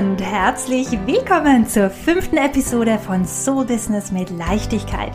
und 0.00 0.18
herzlich 0.18 0.86
willkommen 1.04 1.66
zur 1.66 1.90
fünften 1.90 2.38
Episode 2.38 2.98
von 2.98 3.26
Soul 3.26 3.66
Business 3.66 4.10
mit 4.10 4.30
Leichtigkeit, 4.30 5.12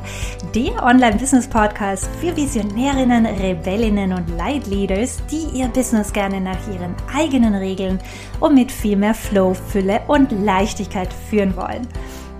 der 0.53 0.83
Online-Business-Podcast 0.83 2.07
für 2.21 2.37
Visionärinnen, 2.37 3.25
Rebellinnen 3.25 4.13
und 4.13 4.29
Leitleaders, 4.37 5.23
die 5.31 5.57
ihr 5.57 5.69
Business 5.69 6.13
gerne 6.13 6.39
nach 6.39 6.59
ihren 6.71 6.93
eigenen 7.11 7.55
Regeln 7.55 7.99
und 8.39 8.53
mit 8.53 8.71
viel 8.71 8.95
mehr 8.95 9.15
Flow, 9.15 9.55
Fülle 9.55 10.01
und 10.07 10.31
Leichtigkeit 10.31 11.11
führen 11.11 11.55
wollen. 11.55 11.87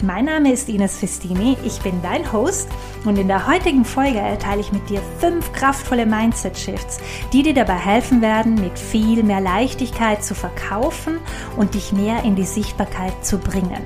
Mein 0.04 0.26
Name 0.26 0.52
ist 0.52 0.68
Ines 0.68 0.98
Festini, 0.98 1.56
ich 1.64 1.80
bin 1.80 2.02
dein 2.02 2.30
Host 2.34 2.68
und 3.06 3.18
in 3.18 3.30
der 3.30 3.48
heutigen 3.48 3.86
Folge 3.86 4.38
teile 4.40 4.60
ich 4.60 4.74
mit 4.74 4.90
dir 4.90 5.02
fünf 5.20 5.54
kraftvolle 5.54 6.06
Mindset-Shifts, 6.06 7.00
die 7.32 7.44
dir 7.44 7.54
dabei 7.54 7.78
helfen 7.78 8.22
werden, 8.22 8.56
mit 8.56 8.78
viel 8.78 9.24
mehr 9.24 9.40
Leichtigkeit 9.40 10.22
zu 10.22 10.36
verkaufen 10.36 11.20
und 11.56 11.76
dich 11.76 11.94
mehr 11.94 12.24
in 12.26 12.36
die 12.36 12.44
Sichtbarkeit 12.44 13.26
zu 13.26 13.38
bringen. 13.38 13.82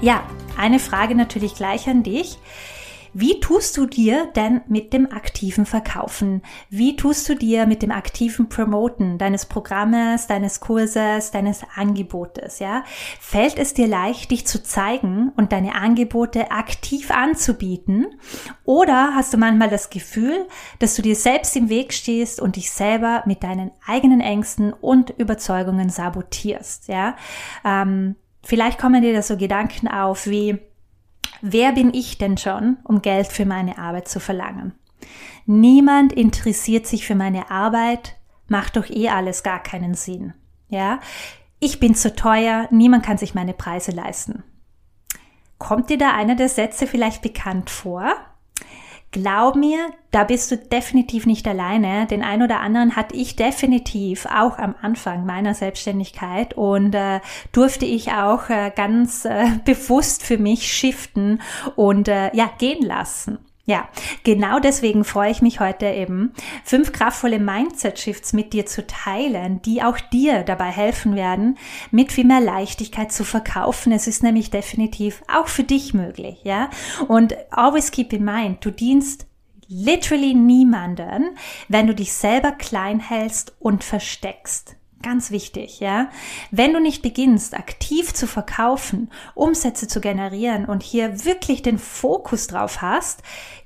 Ja, 0.00 0.22
eine 0.56 0.78
Frage 0.78 1.14
natürlich 1.14 1.56
gleich 1.56 1.88
an 1.88 2.02
dich. 2.02 2.38
Wie 3.14 3.40
tust 3.40 3.76
du 3.76 3.84
dir 3.84 4.26
denn 4.34 4.62
mit 4.68 4.94
dem 4.94 5.12
aktiven 5.12 5.66
Verkaufen? 5.66 6.40
Wie 6.70 6.96
tust 6.96 7.28
du 7.28 7.34
dir 7.34 7.66
mit 7.66 7.82
dem 7.82 7.90
aktiven 7.90 8.48
Promoten 8.48 9.18
deines 9.18 9.44
Programmes, 9.44 10.26
deines 10.26 10.60
Kurses, 10.60 11.30
deines 11.30 11.60
Angebotes? 11.74 12.58
Ja, 12.58 12.84
fällt 13.20 13.58
es 13.58 13.74
dir 13.74 13.86
leicht, 13.86 14.30
dich 14.30 14.46
zu 14.46 14.62
zeigen 14.62 15.30
und 15.36 15.52
deine 15.52 15.74
Angebote 15.74 16.50
aktiv 16.50 17.10
anzubieten? 17.10 18.06
Oder 18.64 19.14
hast 19.14 19.34
du 19.34 19.36
manchmal 19.36 19.68
das 19.68 19.90
Gefühl, 19.90 20.46
dass 20.78 20.94
du 20.94 21.02
dir 21.02 21.16
selbst 21.16 21.54
im 21.54 21.68
Weg 21.68 21.92
stehst 21.92 22.40
und 22.40 22.56
dich 22.56 22.70
selber 22.70 23.24
mit 23.26 23.42
deinen 23.42 23.72
eigenen 23.86 24.22
Ängsten 24.22 24.72
und 24.72 25.10
Überzeugungen 25.18 25.90
sabotierst? 25.90 26.88
Ja, 26.88 27.16
ähm, 27.62 28.16
vielleicht 28.42 28.78
kommen 28.78 29.02
dir 29.02 29.12
da 29.12 29.20
so 29.20 29.36
Gedanken 29.36 29.86
auf 29.86 30.26
wie 30.26 30.58
Wer 31.44 31.72
bin 31.72 31.92
ich 31.92 32.18
denn 32.18 32.38
schon, 32.38 32.78
um 32.84 33.02
Geld 33.02 33.26
für 33.26 33.44
meine 33.44 33.76
Arbeit 33.76 34.06
zu 34.06 34.20
verlangen? 34.20 34.74
Niemand 35.44 36.12
interessiert 36.12 36.86
sich 36.86 37.04
für 37.04 37.16
meine 37.16 37.50
Arbeit, 37.50 38.16
macht 38.46 38.76
doch 38.76 38.88
eh 38.88 39.08
alles 39.08 39.42
gar 39.42 39.60
keinen 39.60 39.94
Sinn. 39.94 40.34
Ja? 40.68 41.00
Ich 41.58 41.80
bin 41.80 41.96
zu 41.96 42.14
teuer, 42.14 42.68
niemand 42.70 43.04
kann 43.04 43.18
sich 43.18 43.34
meine 43.34 43.54
Preise 43.54 43.90
leisten. 43.90 44.44
Kommt 45.58 45.90
dir 45.90 45.98
da 45.98 46.14
einer 46.14 46.36
der 46.36 46.48
Sätze 46.48 46.86
vielleicht 46.86 47.22
bekannt 47.22 47.70
vor? 47.70 48.14
Glaub 49.12 49.56
mir, 49.56 49.90
da 50.10 50.24
bist 50.24 50.50
du 50.50 50.56
definitiv 50.56 51.26
nicht 51.26 51.46
alleine. 51.46 52.06
Den 52.06 52.22
ein 52.22 52.42
oder 52.42 52.60
anderen 52.60 52.96
hatte 52.96 53.14
ich 53.14 53.36
definitiv 53.36 54.24
auch 54.24 54.56
am 54.58 54.74
Anfang 54.80 55.26
meiner 55.26 55.52
Selbstständigkeit 55.52 56.54
und 56.54 56.94
äh, 56.94 57.20
durfte 57.52 57.84
ich 57.84 58.12
auch 58.12 58.48
äh, 58.48 58.72
ganz 58.74 59.26
äh, 59.26 59.44
bewusst 59.66 60.22
für 60.22 60.38
mich 60.38 60.72
shiften 60.72 61.42
und 61.76 62.08
äh, 62.08 62.34
ja 62.34 62.50
gehen 62.58 62.82
lassen. 62.82 63.38
Ja, 63.64 63.88
genau 64.24 64.58
deswegen 64.58 65.04
freue 65.04 65.30
ich 65.30 65.40
mich 65.40 65.60
heute 65.60 65.86
eben, 65.86 66.32
fünf 66.64 66.90
kraftvolle 66.90 67.38
Mindset-Shifts 67.38 68.32
mit 68.32 68.52
dir 68.52 68.66
zu 68.66 68.84
teilen, 68.88 69.62
die 69.62 69.84
auch 69.84 70.00
dir 70.00 70.42
dabei 70.42 70.70
helfen 70.70 71.14
werden, 71.14 71.56
mit 71.92 72.10
viel 72.10 72.24
mehr 72.24 72.40
Leichtigkeit 72.40 73.12
zu 73.12 73.22
verkaufen. 73.22 73.92
Es 73.92 74.08
ist 74.08 74.24
nämlich 74.24 74.50
definitiv 74.50 75.22
auch 75.32 75.46
für 75.46 75.62
dich 75.62 75.94
möglich, 75.94 76.40
ja. 76.42 76.70
Und 77.06 77.36
always 77.52 77.92
keep 77.92 78.12
in 78.12 78.24
mind, 78.24 78.64
du 78.64 78.72
dienst 78.72 79.26
literally 79.68 80.34
niemanden, 80.34 81.36
wenn 81.68 81.86
du 81.86 81.94
dich 81.94 82.12
selber 82.12 82.50
klein 82.50 82.98
hältst 82.98 83.54
und 83.60 83.84
versteckst. 83.84 84.76
Ganz 85.02 85.32
wichtig, 85.32 85.80
ja. 85.80 86.08
Wenn 86.52 86.72
du 86.72 86.80
nicht 86.80 87.02
beginnst, 87.02 87.54
aktiv 87.54 88.14
zu 88.14 88.28
verkaufen, 88.28 89.10
Umsätze 89.34 89.88
zu 89.88 90.00
generieren 90.00 90.64
und 90.64 90.84
hier 90.84 91.24
wirklich 91.24 91.62
den 91.62 91.78
Fokus 91.78 92.46
drauf 92.46 92.80
hast, 92.82 93.22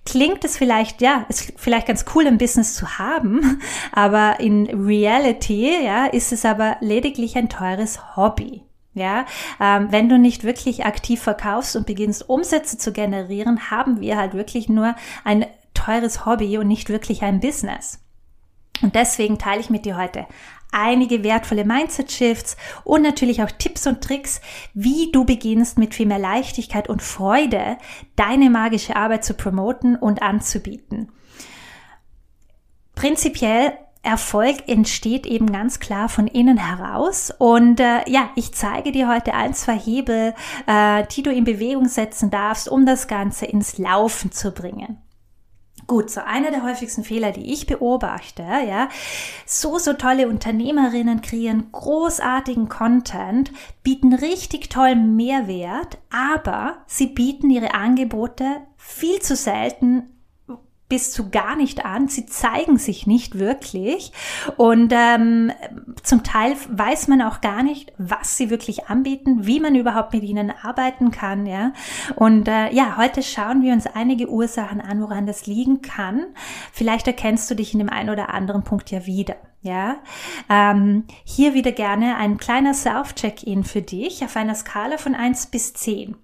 klingt 0.07 0.45
es 0.45 0.57
vielleicht, 0.57 1.03
ja, 1.03 1.27
ist 1.29 1.53
vielleicht 1.57 1.89
ganz 1.89 2.07
cool 2.15 2.27
im 2.27 2.39
Business 2.39 2.75
zu 2.75 2.99
haben, 2.99 3.61
aber 3.93 4.41
in 4.41 4.67
Reality, 4.67 5.85
ja, 5.85 6.07
ist 6.07 6.33
es 6.33 6.47
aber 6.47 6.79
lediglich 6.81 7.37
ein 7.37 7.51
teures 7.51 8.17
Hobby. 8.17 8.63
Ja, 8.95 9.27
ähm, 9.61 9.89
wenn 9.91 10.09
du 10.09 10.19
nicht 10.19 10.43
wirklich 10.43 10.87
aktiv 10.87 11.21
verkaufst 11.21 11.77
und 11.77 11.87
beginnst 11.87 12.31
Umsätze 12.31 12.79
zu 12.79 12.93
generieren, 12.93 13.71
haben 13.71 14.01
wir 14.01 14.17
halt 14.17 14.33
wirklich 14.33 14.71
nur 14.71 14.95
ein 15.23 15.45
teures 15.75 16.25
Hobby 16.25 16.57
und 16.57 16.67
nicht 16.67 16.89
wirklich 16.89 17.23
ein 17.23 17.41
Business. 17.41 18.01
Und 18.83 18.95
deswegen 18.95 19.39
teile 19.39 19.61
ich 19.61 19.71
mit 19.71 19.85
dir 19.85 19.97
heute 19.97 20.27
einige 20.72 21.22
wertvolle 21.25 21.65
Mindset-Shifts 21.65 22.56
und 22.84 23.03
natürlich 23.03 23.43
auch 23.43 23.50
Tipps 23.50 23.87
und 23.87 24.03
Tricks, 24.03 24.41
wie 24.75 25.10
du 25.12 25.25
beginnst 25.25 25.78
mit 25.78 25.94
viel 25.94 26.06
mehr 26.06 26.19
Leichtigkeit 26.19 26.88
und 26.88 27.03
Freude 27.03 27.78
deine 28.16 28.50
magische 28.50 28.97
Arbeit 28.97 29.25
zu 29.25 29.34
promoten 29.34 29.97
und 29.97 30.22
anzubieten. 30.22 31.10
Prinzipiell 32.94 33.72
Erfolg 34.06 34.69
entsteht 34.69 35.26
eben 35.26 35.50
ganz 35.50 35.81
klar 35.81 36.09
von 36.09 36.28
innen 36.28 36.59
heraus. 36.59 37.32
Und 37.37 37.81
äh, 37.81 38.09
ja, 38.09 38.31
ich 38.37 38.55
zeige 38.55 38.93
dir 38.93 39.09
heute 39.09 39.34
ein, 39.34 39.53
zwei 39.53 39.76
Hebel, 39.76 40.32
äh, 40.66 41.05
die 41.10 41.22
du 41.22 41.32
in 41.32 41.44
Bewegung 41.44 41.88
setzen 41.88 42.31
darfst, 42.31 42.69
um 42.69 42.87
das 42.87 43.09
Ganze 43.09 43.47
ins 43.47 43.78
Laufen 43.78 44.31
zu 44.31 44.53
bringen. 44.53 44.99
Gut, 45.87 46.10
so 46.10 46.20
einer 46.20 46.50
der 46.50 46.64
häufigsten 46.64 47.04
Fehler, 47.04 47.31
die 47.31 47.53
ich 47.53 47.66
beobachte, 47.66 48.42
ja, 48.42 48.88
so, 49.44 49.78
so 49.78 49.92
tolle 49.92 50.26
Unternehmerinnen 50.26 51.20
kreieren 51.20 51.69
großartigen 51.70 52.69
Content, 52.69 53.53
bieten 53.84 54.12
richtig 54.12 54.69
tollen 54.69 55.14
Mehrwert, 55.14 55.98
aber 56.10 56.78
sie 56.87 57.06
bieten 57.06 57.50
ihre 57.50 57.75
Angebote 57.75 58.44
viel 58.76 59.20
zu 59.20 59.37
selten 59.37 60.16
bis 60.89 61.13
zu 61.13 61.31
gar 61.31 61.57
nicht 61.57 61.85
an. 61.85 62.09
Sie 62.09 62.27
zeigen 62.27 62.79
sich 62.79 63.07
nicht 63.07 63.39
wirklich 63.39 64.13
und 64.57 64.93
ähm, 64.95 65.53
zum 66.03 66.23
Teil 66.23 66.57
weiß 66.69 67.09
man 67.09 67.23
auch 67.23 67.41
gar 67.41 67.63
nicht, 67.63 67.93
was 67.99 68.37
sie 68.37 68.51
wirklich 68.51 68.87
anbieten, 68.87 69.47
wie 69.47 69.61
man 69.61 69.75
überhaupt 69.75 70.13
mit 70.13 70.23
ihnen 70.23 70.53
arbeiten 70.63 71.11
kann. 71.11 71.47
Ja 71.47 71.73
und 72.15 72.49
äh, 72.49 72.73
ja, 72.73 72.97
heute 72.97 73.23
schauen 73.23 73.63
wir 73.63 73.73
uns 73.73 73.87
einige 73.87 74.29
Ursachen 74.29 74.81
an, 74.81 75.01
woran 75.01 75.27
das 75.27 75.47
liegen 75.47 75.83
kann. 75.83 76.27
Vielleicht 76.73 77.07
erkennst 77.07 77.51
du 77.51 77.55
dich 77.55 77.73
in 77.73 77.79
dem 77.79 77.89
einen 77.89 78.11
oder 78.11 78.33
anderen 78.33 78.63
Punkt 78.63 78.91
ja 78.91 79.07
wieder. 79.07 79.37
Ja, 79.63 79.97
ähm, 80.49 81.05
hier 81.25 81.55
wieder 81.55 81.73
gerne 81.73 82.17
ein 82.17 82.37
kleiner 82.37 82.73
Self-Check-in 82.73 83.65
für 83.65 83.83
dich 83.83 84.23
auf 84.23 84.37
einer 84.37 84.55
Skala 84.55 84.97
von 84.97 85.17
eins 85.17 85.47
bis 85.47 85.75
zehn. 85.75 86.17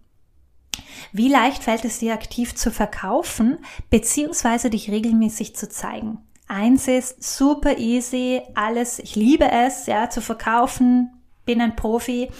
Wie 1.12 1.28
leicht 1.28 1.62
fällt 1.62 1.84
es 1.84 1.98
dir 1.98 2.14
aktiv 2.14 2.54
zu 2.54 2.70
verkaufen, 2.70 3.58
beziehungsweise 3.90 4.70
dich 4.70 4.90
regelmäßig 4.90 5.54
zu 5.56 5.68
zeigen? 5.68 6.18
Eins 6.48 6.88
ist 6.88 7.22
super 7.22 7.78
easy, 7.78 8.42
alles, 8.54 8.98
ich 8.98 9.16
liebe 9.16 9.50
es, 9.50 9.86
ja, 9.86 10.10
zu 10.10 10.20
verkaufen, 10.20 11.10
bin 11.44 11.60
ein 11.60 11.76
Profi. 11.76 12.30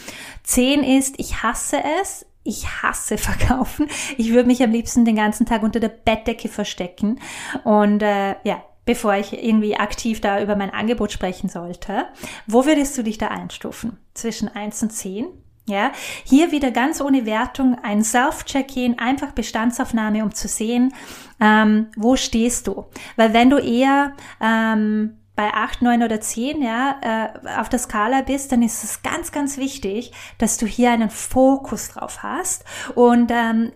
Zehn 0.42 0.82
ist, 0.82 1.14
ich 1.18 1.42
hasse 1.42 1.78
es, 2.00 2.26
ich 2.44 2.66
hasse 2.82 3.18
verkaufen. 3.18 3.88
Ich 4.16 4.32
würde 4.32 4.48
mich 4.48 4.62
am 4.62 4.70
liebsten 4.70 5.04
den 5.04 5.16
ganzen 5.16 5.46
Tag 5.46 5.62
unter 5.62 5.80
der 5.80 5.88
Bettdecke 5.88 6.48
verstecken. 6.48 7.20
Und 7.64 8.02
äh, 8.02 8.36
ja, 8.44 8.62
bevor 8.84 9.14
ich 9.14 9.32
irgendwie 9.32 9.76
aktiv 9.76 10.20
da 10.20 10.40
über 10.42 10.56
mein 10.56 10.70
Angebot 10.70 11.12
sprechen 11.12 11.48
sollte. 11.48 12.06
Wo 12.46 12.64
würdest 12.64 12.96
du 12.98 13.02
dich 13.02 13.18
da 13.18 13.28
einstufen? 13.28 13.98
Zwischen 14.14 14.48
eins 14.48 14.82
und 14.82 14.90
zehn? 14.90 15.26
Ja, 15.66 15.92
hier 16.24 16.50
wieder 16.50 16.72
ganz 16.72 17.00
ohne 17.00 17.24
Wertung 17.24 17.76
ein 17.82 18.02
Self-Check-in, 18.02 18.98
einfach 18.98 19.30
Bestandsaufnahme, 19.30 20.24
um 20.24 20.34
zu 20.34 20.48
sehen, 20.48 20.92
ähm, 21.40 21.86
wo 21.96 22.16
stehst 22.16 22.66
du. 22.66 22.86
Weil 23.14 23.32
wenn 23.32 23.48
du 23.48 23.58
eher 23.58 24.14
ähm, 24.40 25.18
bei 25.34 25.54
acht, 25.54 25.80
neun 25.80 26.02
oder 26.02 26.20
zehn 26.20 26.60
ja, 26.62 26.96
äh, 27.00 27.58
auf 27.58 27.70
der 27.70 27.78
Skala 27.78 28.20
bist, 28.20 28.52
dann 28.52 28.62
ist 28.62 28.84
es 28.84 29.02
ganz, 29.02 29.32
ganz 29.32 29.56
wichtig, 29.56 30.12
dass 30.36 30.58
du 30.58 30.66
hier 30.66 30.90
einen 30.90 31.08
Fokus 31.08 31.88
drauf 31.88 32.22
hast 32.22 32.64
und 32.94 33.30
ähm, 33.30 33.72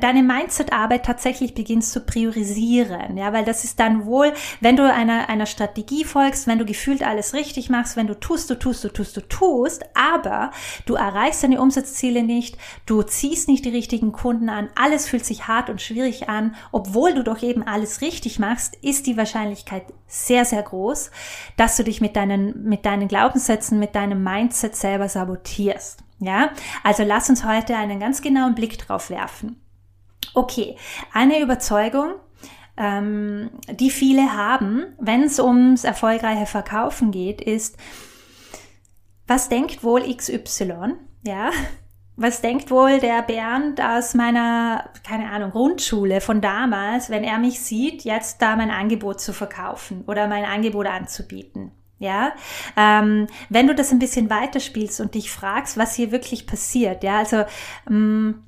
deine 0.00 0.22
Mindset-Arbeit 0.22 1.04
tatsächlich 1.04 1.54
beginnst 1.54 1.90
zu 1.90 2.02
priorisieren, 2.02 3.16
ja, 3.16 3.32
weil 3.32 3.44
das 3.44 3.64
ist 3.64 3.80
dann 3.80 4.06
wohl, 4.06 4.32
wenn 4.60 4.76
du 4.76 4.92
einer, 4.92 5.28
einer 5.28 5.46
Strategie 5.46 6.04
folgst, 6.04 6.46
wenn 6.46 6.60
du 6.60 6.64
gefühlt 6.64 7.02
alles 7.02 7.34
richtig 7.34 7.68
machst, 7.68 7.96
wenn 7.96 8.06
du 8.06 8.18
tust, 8.18 8.48
du 8.48 8.54
tust, 8.54 8.84
du 8.84 8.88
tust, 8.88 9.16
du 9.16 9.22
tust, 9.22 9.84
aber 9.94 10.52
du 10.86 10.94
erreichst 10.94 11.42
deine 11.42 11.60
Umsatzziele 11.60 12.22
nicht, 12.22 12.56
du 12.86 13.02
ziehst 13.02 13.48
nicht 13.48 13.64
die 13.64 13.70
richtigen 13.70 14.12
Kunden 14.12 14.48
an, 14.48 14.68
alles 14.76 15.08
fühlt 15.08 15.24
sich 15.24 15.48
hart 15.48 15.68
und 15.68 15.82
schwierig 15.82 16.28
an, 16.28 16.54
obwohl 16.70 17.12
du 17.12 17.24
doch 17.24 17.42
eben 17.42 17.64
alles 17.64 18.02
richtig 18.02 18.38
machst, 18.38 18.76
ist 18.82 19.08
die 19.08 19.16
Wahrscheinlichkeit 19.16 19.82
sehr, 20.06 20.44
sehr 20.44 20.62
groß, 20.62 20.91
groß, 20.92 21.10
dass 21.56 21.76
du 21.76 21.84
dich 21.84 22.00
mit 22.00 22.16
deinen, 22.16 22.64
mit 22.64 22.86
deinen 22.86 23.08
Glaubenssätzen, 23.08 23.78
mit 23.78 23.94
deinem 23.94 24.22
Mindset 24.22 24.76
selber 24.76 25.08
sabotierst. 25.08 26.00
Ja, 26.18 26.50
also 26.84 27.02
lass 27.02 27.28
uns 27.28 27.44
heute 27.44 27.76
einen 27.76 27.98
ganz 27.98 28.22
genauen 28.22 28.54
Blick 28.54 28.78
drauf 28.78 29.10
werfen. 29.10 29.60
Okay, 30.34 30.76
eine 31.12 31.40
Überzeugung, 31.40 32.14
ähm, 32.76 33.50
die 33.68 33.90
viele 33.90 34.36
haben, 34.36 34.84
wenn 35.00 35.24
es 35.24 35.40
ums 35.40 35.82
erfolgreiche 35.84 36.46
Verkaufen 36.46 37.10
geht, 37.10 37.40
ist, 37.40 37.76
was 39.26 39.48
denkt 39.48 39.82
wohl 39.82 40.02
XY? 40.14 40.94
Ja, 41.24 41.50
was 42.16 42.40
denkt 42.40 42.70
wohl 42.70 43.00
der 43.00 43.22
Bernd 43.22 43.80
aus 43.80 44.14
meiner, 44.14 44.90
keine 45.06 45.30
Ahnung, 45.30 45.50
Grundschule 45.50 46.20
von 46.20 46.40
damals, 46.40 47.10
wenn 47.10 47.24
er 47.24 47.38
mich 47.38 47.60
sieht, 47.60 48.04
jetzt 48.04 48.42
da 48.42 48.56
mein 48.56 48.70
Angebot 48.70 49.20
zu 49.20 49.32
verkaufen 49.32 50.04
oder 50.06 50.28
mein 50.28 50.44
Angebot 50.44 50.86
anzubieten? 50.86 51.72
Ja, 51.98 52.32
ähm, 52.76 53.28
wenn 53.48 53.68
du 53.68 53.76
das 53.76 53.92
ein 53.92 54.00
bisschen 54.00 54.28
weiterspielst 54.28 55.00
und 55.00 55.14
dich 55.14 55.30
fragst, 55.30 55.78
was 55.78 55.94
hier 55.94 56.10
wirklich 56.10 56.48
passiert, 56.48 57.04
ja, 57.04 57.18
also 57.18 57.44
ähm, 57.88 58.42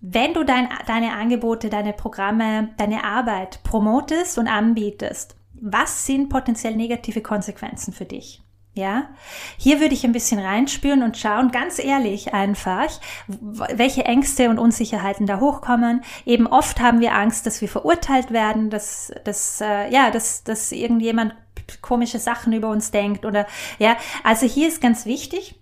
wenn 0.00 0.34
du 0.34 0.44
dein, 0.44 0.68
deine 0.86 1.12
Angebote, 1.12 1.70
deine 1.70 1.92
Programme, 1.92 2.68
deine 2.76 3.04
Arbeit 3.04 3.62
promotest 3.64 4.38
und 4.38 4.46
anbietest, 4.46 5.36
was 5.54 6.06
sind 6.06 6.28
potenziell 6.28 6.76
negative 6.76 7.22
Konsequenzen 7.22 7.92
für 7.92 8.04
dich? 8.04 8.42
Ja, 8.78 9.08
hier 9.56 9.80
würde 9.80 9.92
ich 9.92 10.04
ein 10.04 10.12
bisschen 10.12 10.38
reinspüren 10.38 11.02
und 11.02 11.16
schauen, 11.16 11.50
ganz 11.50 11.80
ehrlich 11.80 12.32
einfach, 12.32 12.88
welche 13.26 14.04
Ängste 14.04 14.50
und 14.50 14.60
Unsicherheiten 14.60 15.26
da 15.26 15.40
hochkommen. 15.40 16.04
Eben 16.24 16.46
oft 16.46 16.78
haben 16.78 17.00
wir 17.00 17.12
Angst, 17.12 17.44
dass 17.44 17.60
wir 17.60 17.68
verurteilt 17.68 18.30
werden, 18.30 18.70
dass, 18.70 19.10
dass, 19.24 19.60
äh, 19.60 19.92
ja, 19.92 20.12
dass, 20.12 20.44
dass 20.44 20.70
irgendjemand 20.70 21.34
komische 21.82 22.20
Sachen 22.20 22.52
über 22.52 22.68
uns 22.68 22.92
denkt 22.92 23.26
oder, 23.26 23.48
ja. 23.80 23.96
Also 24.22 24.46
hier 24.46 24.68
ist 24.68 24.80
ganz 24.80 25.06
wichtig, 25.06 25.60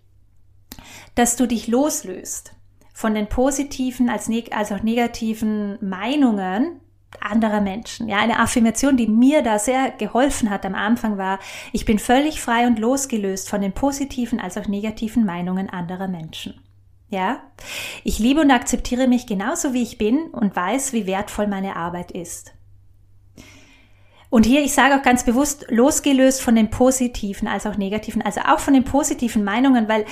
dass 1.14 1.36
du 1.36 1.46
dich 1.46 1.68
loslöst 1.68 2.52
von 2.92 3.14
den 3.14 3.30
positiven 3.30 4.10
als, 4.10 4.28
neg 4.28 4.54
als 4.54 4.72
auch 4.72 4.82
negativen 4.82 5.78
Meinungen 5.80 6.82
anderer 7.20 7.60
Menschen. 7.60 8.08
Ja, 8.08 8.18
eine 8.18 8.38
Affirmation, 8.38 8.96
die 8.96 9.06
mir 9.06 9.42
da 9.42 9.58
sehr 9.58 9.90
geholfen 9.90 10.50
hat 10.50 10.66
am 10.66 10.74
Anfang 10.74 11.18
war, 11.18 11.38
ich 11.72 11.84
bin 11.84 11.98
völlig 11.98 12.40
frei 12.40 12.66
und 12.66 12.78
losgelöst 12.78 13.48
von 13.48 13.60
den 13.60 13.72
positiven 13.72 14.40
als 14.40 14.56
auch 14.56 14.66
negativen 14.66 15.24
Meinungen 15.24 15.70
anderer 15.70 16.08
Menschen. 16.08 16.60
Ja, 17.08 17.40
ich 18.02 18.18
liebe 18.18 18.40
und 18.40 18.50
akzeptiere 18.50 19.06
mich 19.06 19.26
genauso 19.26 19.72
wie 19.72 19.82
ich 19.82 19.96
bin 19.96 20.26
und 20.32 20.56
weiß, 20.56 20.92
wie 20.92 21.06
wertvoll 21.06 21.46
meine 21.46 21.76
Arbeit 21.76 22.10
ist. 22.10 22.52
Und 24.28 24.44
hier, 24.44 24.62
ich 24.62 24.74
sage 24.74 24.96
auch 24.96 25.02
ganz 25.02 25.24
bewusst, 25.24 25.66
losgelöst 25.68 26.42
von 26.42 26.56
den 26.56 26.68
positiven 26.68 27.46
als 27.46 27.64
auch 27.64 27.76
negativen, 27.76 28.22
also 28.22 28.40
auch 28.40 28.58
von 28.58 28.74
den 28.74 28.82
positiven 28.82 29.44
Meinungen, 29.44 29.88
weil 29.88 30.04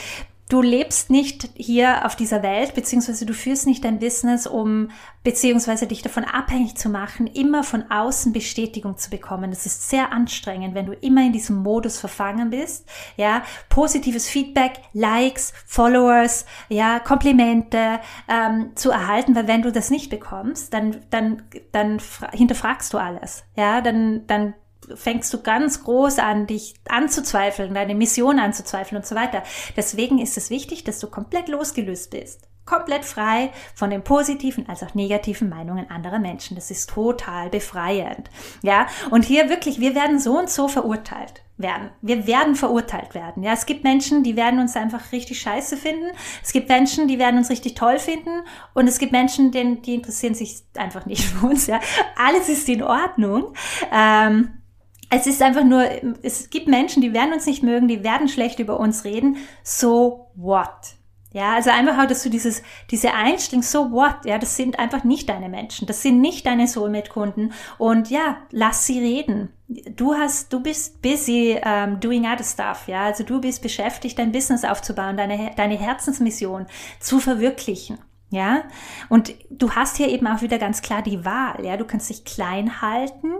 du 0.54 0.62
lebst 0.62 1.10
nicht 1.10 1.48
hier 1.56 2.06
auf 2.06 2.14
dieser 2.14 2.44
Welt, 2.44 2.76
beziehungsweise 2.76 3.26
du 3.26 3.34
führst 3.34 3.66
nicht 3.66 3.84
dein 3.84 3.98
Business, 3.98 4.46
um 4.46 4.90
beziehungsweise 5.24 5.88
dich 5.88 6.00
davon 6.00 6.22
abhängig 6.22 6.76
zu 6.76 6.88
machen, 6.88 7.26
immer 7.26 7.64
von 7.64 7.90
außen 7.90 8.32
Bestätigung 8.32 8.96
zu 8.96 9.10
bekommen. 9.10 9.50
Das 9.50 9.66
ist 9.66 9.90
sehr 9.90 10.12
anstrengend, 10.12 10.76
wenn 10.76 10.86
du 10.86 10.92
immer 10.92 11.22
in 11.22 11.32
diesem 11.32 11.56
Modus 11.56 11.98
verfangen 11.98 12.50
bist. 12.50 12.86
Ja, 13.16 13.42
positives 13.68 14.28
Feedback, 14.28 14.74
Likes, 14.92 15.52
Followers, 15.66 16.46
ja, 16.68 17.00
Komplimente 17.00 17.98
ähm, 18.28 18.76
zu 18.76 18.92
erhalten, 18.92 19.34
weil 19.34 19.48
wenn 19.48 19.62
du 19.62 19.72
das 19.72 19.90
nicht 19.90 20.08
bekommst, 20.08 20.72
dann 20.72 21.00
dann 21.10 21.42
dann 21.72 22.00
hinterfragst 22.30 22.94
du 22.94 22.98
alles. 22.98 23.42
Ja, 23.56 23.80
dann 23.80 24.24
dann 24.28 24.54
fängst 24.94 25.32
du 25.32 25.42
ganz 25.42 25.84
groß 25.84 26.18
an, 26.18 26.46
dich 26.46 26.74
anzuzweifeln, 26.88 27.74
deine 27.74 27.94
Mission 27.94 28.38
anzuzweifeln 28.38 29.00
und 29.00 29.06
so 29.06 29.14
weiter. 29.14 29.42
Deswegen 29.76 30.18
ist 30.18 30.36
es 30.36 30.50
wichtig, 30.50 30.84
dass 30.84 30.98
du 30.98 31.08
komplett 31.08 31.48
losgelöst 31.48 32.10
bist. 32.10 32.48
Komplett 32.64 33.04
frei 33.04 33.50
von 33.74 33.90
den 33.90 34.02
positiven 34.02 34.66
als 34.68 34.82
auch 34.82 34.94
negativen 34.94 35.50
Meinungen 35.50 35.90
anderer 35.90 36.18
Menschen. 36.18 36.54
Das 36.54 36.70
ist 36.70 36.88
total 36.88 37.50
befreiend. 37.50 38.30
Ja, 38.62 38.86
und 39.10 39.26
hier 39.26 39.50
wirklich, 39.50 39.80
wir 39.80 39.94
werden 39.94 40.18
so 40.18 40.38
und 40.38 40.48
so 40.48 40.66
verurteilt 40.68 41.42
werden. 41.58 41.90
Wir 42.00 42.26
werden 42.26 42.54
verurteilt 42.54 43.14
werden. 43.14 43.42
Ja, 43.42 43.52
es 43.52 43.66
gibt 43.66 43.84
Menschen, 43.84 44.22
die 44.22 44.36
werden 44.36 44.60
uns 44.60 44.76
einfach 44.76 45.12
richtig 45.12 45.40
scheiße 45.40 45.76
finden. 45.76 46.10
Es 46.42 46.52
gibt 46.52 46.70
Menschen, 46.70 47.06
die 47.06 47.18
werden 47.18 47.36
uns 47.36 47.50
richtig 47.50 47.74
toll 47.74 47.98
finden. 47.98 48.42
Und 48.72 48.88
es 48.88 48.98
gibt 48.98 49.12
Menschen, 49.12 49.50
die, 49.50 49.82
die 49.82 49.94
interessieren 49.96 50.34
sich 50.34 50.62
einfach 50.74 51.04
nicht 51.04 51.22
für 51.22 51.46
uns. 51.46 51.66
Ja, 51.66 51.80
alles 52.16 52.48
ist 52.48 52.68
in 52.68 52.82
Ordnung. 52.82 53.52
Ähm, 53.92 54.63
es 55.10 55.26
ist 55.26 55.42
einfach 55.42 55.64
nur, 55.64 55.86
es 56.22 56.50
gibt 56.50 56.68
Menschen, 56.68 57.02
die 57.02 57.12
werden 57.12 57.32
uns 57.32 57.46
nicht 57.46 57.62
mögen, 57.62 57.88
die 57.88 58.04
werden 58.04 58.28
schlecht 58.28 58.58
über 58.58 58.78
uns 58.80 59.04
reden. 59.04 59.36
So 59.62 60.28
what? 60.34 60.96
Ja, 61.34 61.54
also 61.54 61.70
einfach 61.70 61.98
auch, 61.98 62.06
dass 62.06 62.22
du 62.22 62.30
dieses, 62.30 62.62
diese 62.92 63.12
Einstellung, 63.12 63.64
so 63.64 63.90
what? 63.90 64.24
Ja, 64.24 64.38
das 64.38 64.56
sind 64.56 64.78
einfach 64.78 65.02
nicht 65.02 65.28
deine 65.28 65.48
Menschen. 65.48 65.84
Das 65.88 66.00
sind 66.00 66.20
nicht 66.20 66.46
deine 66.46 66.68
Soulmate-Kunden. 66.68 67.52
Und 67.76 68.08
ja, 68.08 68.36
lass 68.52 68.86
sie 68.86 69.00
reden. 69.00 69.48
Du 69.66 70.14
hast, 70.14 70.52
du 70.52 70.60
bist 70.60 71.02
busy 71.02 71.60
um, 71.64 71.98
doing 71.98 72.24
other 72.24 72.44
stuff. 72.44 72.86
Ja, 72.86 73.06
also 73.06 73.24
du 73.24 73.40
bist 73.40 73.62
beschäftigt, 73.62 74.16
dein 74.16 74.30
Business 74.30 74.64
aufzubauen, 74.64 75.16
deine, 75.16 75.50
deine 75.56 75.76
Herzensmission 75.76 76.66
zu 77.00 77.18
verwirklichen. 77.18 77.98
Ja, 78.34 78.64
und 79.08 79.32
du 79.48 79.70
hast 79.70 79.96
hier 79.96 80.08
eben 80.08 80.26
auch 80.26 80.42
wieder 80.42 80.58
ganz 80.58 80.82
klar 80.82 81.02
die 81.02 81.24
Wahl. 81.24 81.64
Ja, 81.64 81.76
du 81.76 81.84
kannst 81.84 82.10
dich 82.10 82.24
klein 82.24 82.82
halten, 82.82 83.32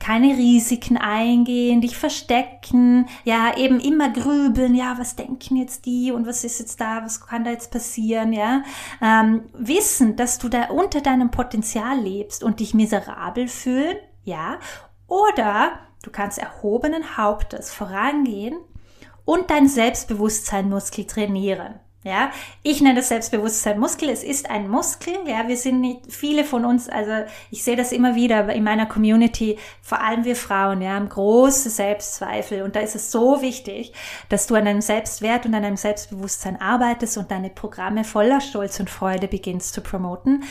keine 0.00 0.36
Risiken 0.36 0.96
eingehen, 0.96 1.80
dich 1.80 1.96
verstecken, 1.96 3.06
ja, 3.22 3.56
eben 3.56 3.78
immer 3.78 4.10
grübeln. 4.10 4.74
Ja, 4.74 4.98
was 4.98 5.14
denken 5.14 5.56
jetzt 5.56 5.86
die 5.86 6.10
und 6.10 6.26
was 6.26 6.42
ist 6.42 6.58
jetzt 6.58 6.80
da, 6.80 7.04
was 7.04 7.24
kann 7.24 7.44
da 7.44 7.52
jetzt 7.52 7.70
passieren? 7.70 8.32
Ja, 8.32 8.64
ähm, 9.00 9.44
wissen, 9.52 10.16
dass 10.16 10.38
du 10.38 10.48
da 10.48 10.70
unter 10.70 11.00
deinem 11.00 11.30
Potenzial 11.30 12.00
lebst 12.00 12.42
und 12.42 12.58
dich 12.58 12.74
miserabel 12.74 13.46
fühlen. 13.46 13.96
Ja, 14.24 14.58
oder 15.06 15.78
du 16.02 16.10
kannst 16.10 16.38
erhobenen 16.38 17.16
Hauptes 17.16 17.72
vorangehen 17.72 18.56
und 19.24 19.50
dein 19.50 19.68
Selbstbewusstseinmuskel 19.68 21.06
trainieren. 21.06 21.78
Ja, 22.04 22.32
ich 22.64 22.80
nenne 22.80 22.96
das 22.96 23.10
Selbstbewusstsein 23.10 23.78
Muskel. 23.78 24.08
Es 24.08 24.24
ist 24.24 24.50
ein 24.50 24.68
Muskel. 24.68 25.14
Ja, 25.24 25.46
wir 25.46 25.56
sind 25.56 25.80
nicht 25.80 26.00
viele 26.12 26.44
von 26.44 26.64
uns. 26.64 26.88
Also 26.88 27.30
ich 27.52 27.62
sehe 27.62 27.76
das 27.76 27.92
immer 27.92 28.16
wieder 28.16 28.52
in 28.52 28.64
meiner 28.64 28.86
Community. 28.86 29.56
Vor 29.82 30.00
allem 30.00 30.24
wir 30.24 30.34
Frauen, 30.34 30.82
ja, 30.82 30.94
haben 30.94 31.08
große 31.08 31.70
Selbstzweifel. 31.70 32.62
Und 32.62 32.74
da 32.74 32.80
ist 32.80 32.96
es 32.96 33.12
so 33.12 33.40
wichtig, 33.40 33.92
dass 34.28 34.48
du 34.48 34.56
an 34.56 34.64
deinem 34.64 34.80
Selbstwert 34.80 35.46
und 35.46 35.54
an 35.54 35.62
deinem 35.62 35.76
Selbstbewusstsein 35.76 36.60
arbeitest 36.60 37.18
und 37.18 37.30
deine 37.30 37.50
Programme 37.50 38.02
voller 38.02 38.40
Stolz 38.40 38.80
und 38.80 38.90
Freude 38.90 39.28
beginnst 39.28 39.72
zu 39.72 39.80
promoten. 39.80 40.42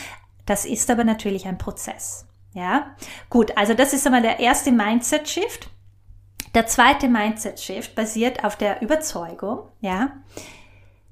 Das 0.46 0.64
ist 0.64 0.90
aber 0.90 1.04
natürlich 1.04 1.46
ein 1.46 1.58
Prozess. 1.58 2.26
Ja, 2.54 2.96
gut. 3.28 3.58
Also 3.58 3.74
das 3.74 3.92
ist 3.92 4.06
einmal 4.06 4.22
der 4.22 4.40
erste 4.40 4.72
Mindset 4.72 5.28
Shift. 5.28 5.68
Der 6.54 6.66
zweite 6.66 7.08
Mindset 7.08 7.60
Shift 7.60 7.94
basiert 7.94 8.44
auf 8.44 8.56
der 8.56 8.82
Überzeugung, 8.82 9.68
ja, 9.80 10.12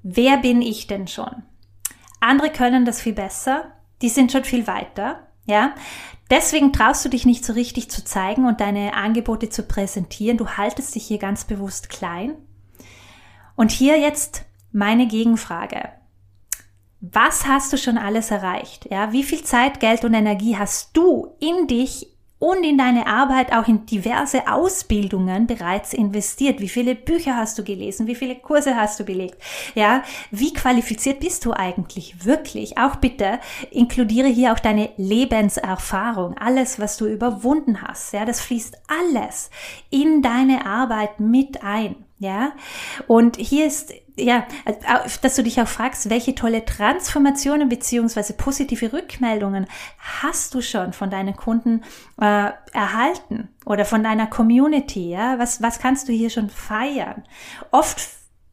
wer 0.02 0.38
bin 0.38 0.62
ich 0.62 0.86
denn 0.86 1.06
schon? 1.06 1.42
Andere 2.20 2.50
können 2.50 2.84
das 2.84 3.00
viel 3.00 3.14
besser, 3.14 3.72
die 4.02 4.08
sind 4.08 4.32
schon 4.32 4.44
viel 4.44 4.66
weiter, 4.66 5.26
ja. 5.46 5.74
Deswegen 6.30 6.72
traust 6.72 7.04
du 7.04 7.08
dich 7.08 7.26
nicht 7.26 7.44
so 7.44 7.52
richtig 7.52 7.90
zu 7.90 8.04
zeigen 8.04 8.46
und 8.46 8.60
deine 8.60 8.94
Angebote 8.94 9.48
zu 9.48 9.64
präsentieren. 9.64 10.36
Du 10.38 10.48
haltest 10.48 10.94
dich 10.94 11.04
hier 11.04 11.18
ganz 11.18 11.44
bewusst 11.44 11.90
klein. 11.90 12.36
Und 13.56 13.72
hier 13.72 13.98
jetzt 13.98 14.44
meine 14.70 15.08
Gegenfrage. 15.08 15.88
Was 17.00 17.46
hast 17.46 17.72
du 17.72 17.78
schon 17.78 17.98
alles 17.98 18.30
erreicht? 18.30 18.86
Ja, 18.90 19.12
wie 19.12 19.24
viel 19.24 19.42
Zeit, 19.42 19.80
Geld 19.80 20.04
und 20.04 20.14
Energie 20.14 20.56
hast 20.56 20.96
du 20.96 21.34
in 21.40 21.66
dich 21.66 22.09
und 22.40 22.64
in 22.64 22.78
deine 22.78 23.06
Arbeit 23.06 23.52
auch 23.52 23.68
in 23.68 23.86
diverse 23.86 24.50
Ausbildungen 24.50 25.46
bereits 25.46 25.92
investiert. 25.92 26.58
Wie 26.58 26.70
viele 26.70 26.96
Bücher 26.96 27.36
hast 27.36 27.58
du 27.58 27.62
gelesen? 27.62 28.06
Wie 28.06 28.14
viele 28.14 28.34
Kurse 28.34 28.74
hast 28.74 28.98
du 28.98 29.04
belegt? 29.04 29.36
Ja, 29.74 30.02
wie 30.30 30.52
qualifiziert 30.52 31.20
bist 31.20 31.44
du 31.44 31.52
eigentlich 31.52 32.24
wirklich? 32.24 32.78
Auch 32.78 32.96
bitte 32.96 33.38
inkludiere 33.70 34.28
hier 34.28 34.52
auch 34.52 34.58
deine 34.58 34.88
Lebenserfahrung, 34.96 36.36
alles, 36.38 36.80
was 36.80 36.96
du 36.96 37.06
überwunden 37.06 37.82
hast. 37.82 38.14
Ja, 38.14 38.24
das 38.24 38.40
fließt 38.40 38.74
alles 38.88 39.50
in 39.90 40.22
deine 40.22 40.64
Arbeit 40.66 41.20
mit 41.20 41.62
ein. 41.62 41.94
Ja, 42.18 42.52
und 43.06 43.36
hier 43.36 43.66
ist, 43.66 43.94
ja, 44.20 44.46
dass 45.22 45.36
du 45.36 45.42
dich 45.42 45.60
auch 45.60 45.68
fragst, 45.68 46.10
welche 46.10 46.34
tolle 46.34 46.64
Transformationen 46.64 47.68
beziehungsweise 47.68 48.34
positive 48.34 48.92
Rückmeldungen 48.92 49.66
hast 50.20 50.54
du 50.54 50.60
schon 50.60 50.92
von 50.92 51.10
deinen 51.10 51.36
Kunden 51.36 51.82
äh, 52.20 52.50
erhalten 52.72 53.48
oder 53.64 53.84
von 53.84 54.02
deiner 54.02 54.26
Community, 54.26 55.10
ja? 55.10 55.38
Was, 55.38 55.62
was 55.62 55.78
kannst 55.78 56.08
du 56.08 56.12
hier 56.12 56.30
schon 56.30 56.50
feiern? 56.50 57.24
Oft 57.70 58.00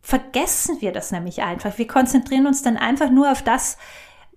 vergessen 0.01 0.77
wir 0.79 0.93
das 0.93 1.11
nämlich 1.11 1.43
einfach. 1.43 1.77
Wir 1.77 1.87
konzentrieren 1.87 2.47
uns 2.47 2.61
dann 2.61 2.77
einfach 2.77 3.09
nur 3.09 3.31
auf 3.31 3.41
das, 3.41 3.77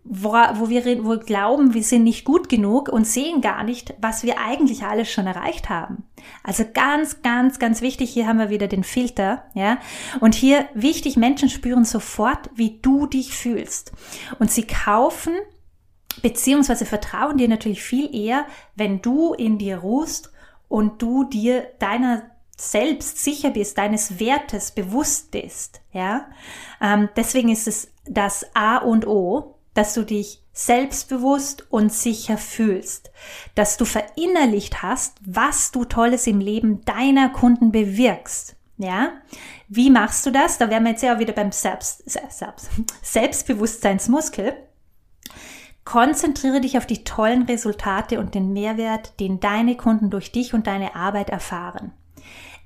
wo, 0.04 0.32
wo 0.32 0.68
wir 0.68 1.04
wo 1.04 1.18
glauben, 1.18 1.74
wir 1.74 1.82
sind 1.82 2.04
nicht 2.04 2.24
gut 2.24 2.48
genug 2.48 2.88
und 2.88 3.06
sehen 3.06 3.40
gar 3.40 3.64
nicht, 3.64 3.94
was 4.00 4.22
wir 4.22 4.38
eigentlich 4.38 4.82
alles 4.82 5.10
schon 5.10 5.26
erreicht 5.26 5.68
haben. 5.68 6.04
Also 6.42 6.64
ganz, 6.72 7.22
ganz, 7.22 7.58
ganz 7.58 7.80
wichtig, 7.80 8.10
hier 8.10 8.26
haben 8.26 8.38
wir 8.38 8.50
wieder 8.50 8.66
den 8.66 8.84
Filter, 8.84 9.44
ja. 9.54 9.78
Und 10.20 10.34
hier 10.34 10.68
wichtig, 10.74 11.16
Menschen 11.16 11.48
spüren 11.48 11.84
sofort, 11.84 12.50
wie 12.54 12.78
du 12.80 13.06
dich 13.06 13.34
fühlst. 13.36 13.92
Und 14.38 14.50
sie 14.50 14.66
kaufen 14.66 15.34
beziehungsweise 16.22 16.86
vertrauen 16.86 17.38
dir 17.38 17.48
natürlich 17.48 17.82
viel 17.82 18.14
eher, 18.14 18.46
wenn 18.74 19.00
du 19.00 19.32
in 19.34 19.58
dir 19.58 19.78
ruhst 19.78 20.32
und 20.68 21.00
du 21.02 21.24
dir 21.24 21.66
deiner 21.78 22.22
selbst 22.56 23.24
sicher 23.24 23.50
bist, 23.50 23.78
deines 23.78 24.20
Wertes 24.20 24.72
bewusst 24.72 25.30
bist, 25.30 25.80
ja, 25.92 26.26
ähm, 26.80 27.08
deswegen 27.16 27.48
ist 27.48 27.66
es 27.66 27.90
das 28.04 28.44
A 28.54 28.78
und 28.78 29.06
O, 29.06 29.56
dass 29.74 29.94
du 29.94 30.04
dich 30.04 30.42
selbstbewusst 30.52 31.70
und 31.70 31.92
sicher 31.92 32.36
fühlst, 32.36 33.10
dass 33.54 33.76
du 33.76 33.84
verinnerlicht 33.84 34.82
hast, 34.82 35.18
was 35.24 35.70
du 35.70 35.84
Tolles 35.84 36.26
im 36.26 36.40
Leben 36.40 36.84
deiner 36.84 37.30
Kunden 37.30 37.72
bewirkst. 37.72 38.56
Ja, 38.76 39.12
wie 39.68 39.90
machst 39.90 40.24
du 40.24 40.30
das? 40.30 40.56
Da 40.56 40.70
wären 40.70 40.84
wir 40.84 40.92
jetzt 40.92 41.02
ja 41.02 41.18
wieder 41.18 41.34
beim 41.34 41.52
Selbst, 41.52 42.02
Selbst, 42.08 42.70
Selbstbewusstseinsmuskel. 43.02 44.54
Konzentriere 45.84 46.60
dich 46.60 46.78
auf 46.78 46.86
die 46.86 47.04
tollen 47.04 47.42
Resultate 47.42 48.18
und 48.18 48.34
den 48.34 48.52
Mehrwert, 48.52 49.18
den 49.20 49.38
deine 49.38 49.76
Kunden 49.76 50.08
durch 50.08 50.32
dich 50.32 50.54
und 50.54 50.66
deine 50.66 50.94
Arbeit 50.94 51.30
erfahren. 51.30 51.92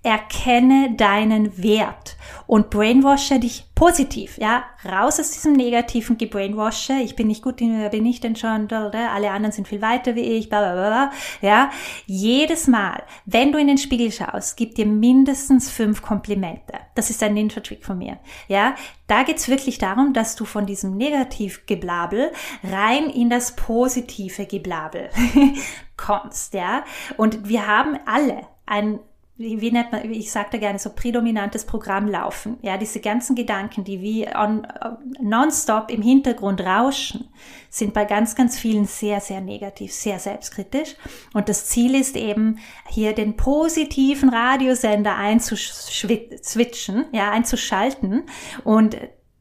Erkenne 0.05 0.95
deinen 0.97 1.63
Wert 1.63 2.17
und 2.47 2.69
brainwashe 2.69 3.39
dich 3.39 3.65
positiv, 3.75 4.37
ja, 4.39 4.65
raus 4.85 5.19
aus 5.19 5.31
diesem 5.31 5.55
negativen 5.55 6.19
Gebrainwashe, 6.19 6.93
ich 7.03 7.17
bin 7.17 7.27
nicht 7.27 7.43
gut, 7.43 7.61
wer 7.61 7.89
bin 7.89 8.05
ich 8.05 8.21
denn 8.21 8.37
schon, 8.37 8.71
alle 8.71 9.31
anderen 9.31 9.53
sind 9.53 9.67
viel 9.67 9.81
weiter 9.81 10.15
wie 10.15 10.21
ich, 10.21 10.51
bla, 10.51 10.61
bla, 10.61 10.75
bla, 10.75 11.11
ja, 11.41 11.71
jedes 12.05 12.67
Mal, 12.67 13.03
wenn 13.25 13.51
du 13.51 13.59
in 13.59 13.67
den 13.67 13.79
Spiegel 13.79 14.13
schaust, 14.13 14.59
gib 14.59 14.75
dir 14.75 14.87
mindestens 14.87 15.71
fünf 15.71 16.03
Komplimente. 16.03 16.75
Das 16.95 17.09
ist 17.09 17.23
ein 17.23 17.35
Ninja-Trick 17.35 17.85
von 17.85 17.97
mir, 17.97 18.19
ja, 18.47 18.75
da 19.07 19.23
geht's 19.23 19.49
wirklich 19.49 19.79
darum, 19.79 20.13
dass 20.13 20.37
du 20.37 20.45
von 20.45 20.67
diesem 20.67 20.97
Negativ-Geblabel 20.97 22.31
rein 22.63 23.09
in 23.09 23.31
das 23.31 23.57
positive 23.57 24.45
Geblabel 24.45 25.09
kommst, 25.97 26.53
ja, 26.53 26.85
und 27.17 27.49
wir 27.49 27.67
haben 27.67 27.99
alle 28.05 28.43
ein 28.67 29.01
wie, 29.37 29.61
wie 29.61 29.73
nennt 29.73 29.91
man, 29.91 30.09
ich 30.13 30.31
sage 30.31 30.51
da 30.53 30.59
gerne 30.59 30.79
so 30.79 30.91
prädominantes 30.91 31.65
Programm 31.65 32.07
laufen. 32.07 32.57
Ja, 32.63 32.77
diese 32.77 33.01
ganzen 33.01 33.35
Gedanken, 33.35 33.83
die 33.83 34.01
wie 34.01 34.29
on, 34.29 34.65
nonstop 35.21 35.91
im 35.91 36.03
Hintergrund 36.03 36.61
rauschen, 36.61 37.29
sind 37.69 37.95
bei 37.95 38.05
ganz, 38.05 38.37
ganz 38.37 38.57
vielen 38.57 38.85
sehr, 38.85 39.21
sehr 39.21 39.41
negativ, 39.41 39.93
sehr 39.93 40.21
selbstkritisch. 40.21 40.95
Und 41.33 41.49
das 41.49 41.67
Ziel 41.67 41.97
ist 41.97 42.17
eben, 42.17 42.59
hier 42.89 43.13
den 43.13 43.37
positiven 43.37 44.29
Radiosender 44.29 45.17
einzuswitchen, 45.17 47.07
ja, 47.11 47.33
einzuschalten 47.33 48.23
und 48.63 48.97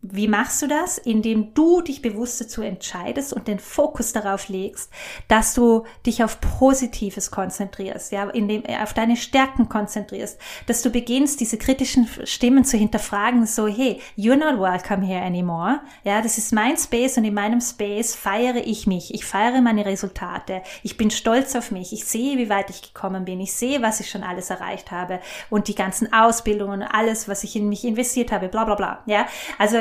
wie 0.05 0.27
machst 0.27 0.62
du 0.62 0.67
das? 0.67 0.98
Indem 0.98 1.53
du 1.53 1.81
dich 1.81 2.01
bewusst 2.01 2.41
dazu 2.41 2.62
entscheidest 2.62 3.31
und 3.31 3.48
den 3.48 3.57
Fokus 3.57 4.12
darauf 4.12 4.50
legst, 4.50 4.91
dass 5.29 5.53
du 5.53 5.86
dich 6.05 6.25
auf 6.25 6.41
Positives 6.41 7.31
konzentrierst, 7.31 8.12
ja, 8.12 8.29
indem 8.29 8.65
äh, 8.65 8.77
auf 8.83 8.93
deine 8.93 9.15
Stärken 9.15 9.69
konzentrierst, 9.69 10.38
dass 10.67 10.81
du 10.81 10.89
beginnst, 10.89 11.39
diese 11.39 11.57
kritischen 11.57 12.10
Stimmen 12.25 12.65
zu 12.65 12.75
hinterfragen, 12.75 13.45
so, 13.45 13.67
hey, 13.67 14.01
you're 14.17 14.36
not 14.36 14.60
welcome 14.60 15.05
here 15.05 15.24
anymore. 15.24 15.79
Ja, 16.03 16.22
das 16.22 16.38
ist 16.38 16.51
mein 16.51 16.77
Space 16.77 17.17
und 17.17 17.24
in 17.24 17.33
meinem 17.33 17.62
Space 17.62 18.13
feiere 18.13 18.57
ich 18.65 18.86
mich. 18.86 19.13
Ich 19.13 19.24
feiere 19.24 19.62
meine 19.62 19.86
Resultate. 19.86 20.63
Ich 20.83 20.98
bin 20.98 21.12
stolz 21.12 21.55
auf 21.55 21.72
mich. 21.72 21.93
Ich 21.93 22.03
sehe, 22.03 22.38
wie 22.38 22.50
weit 22.50 22.69
ich 22.69 22.81
gekommen 22.81 23.24
bin. 23.24 23.39
Ich 23.39 23.53
sehe, 23.53 23.81
was 23.81 24.01
ich 24.01 24.10
schon 24.10 24.24
alles 24.24 24.50
erreicht 24.50 24.91
habe 24.91 25.22
und 25.50 25.69
die 25.69 25.75
ganzen 25.75 26.12
Ausbildungen, 26.12 26.81
alles, 26.81 27.29
was 27.29 27.45
ich 27.45 27.55
in 27.55 27.69
mich 27.69 27.86
investiert 27.86 28.33
habe, 28.33 28.50
bla, 28.50 28.65
bla, 28.65 28.75
bla. 28.75 29.03
Ja, 29.05 29.27
also 29.57 29.77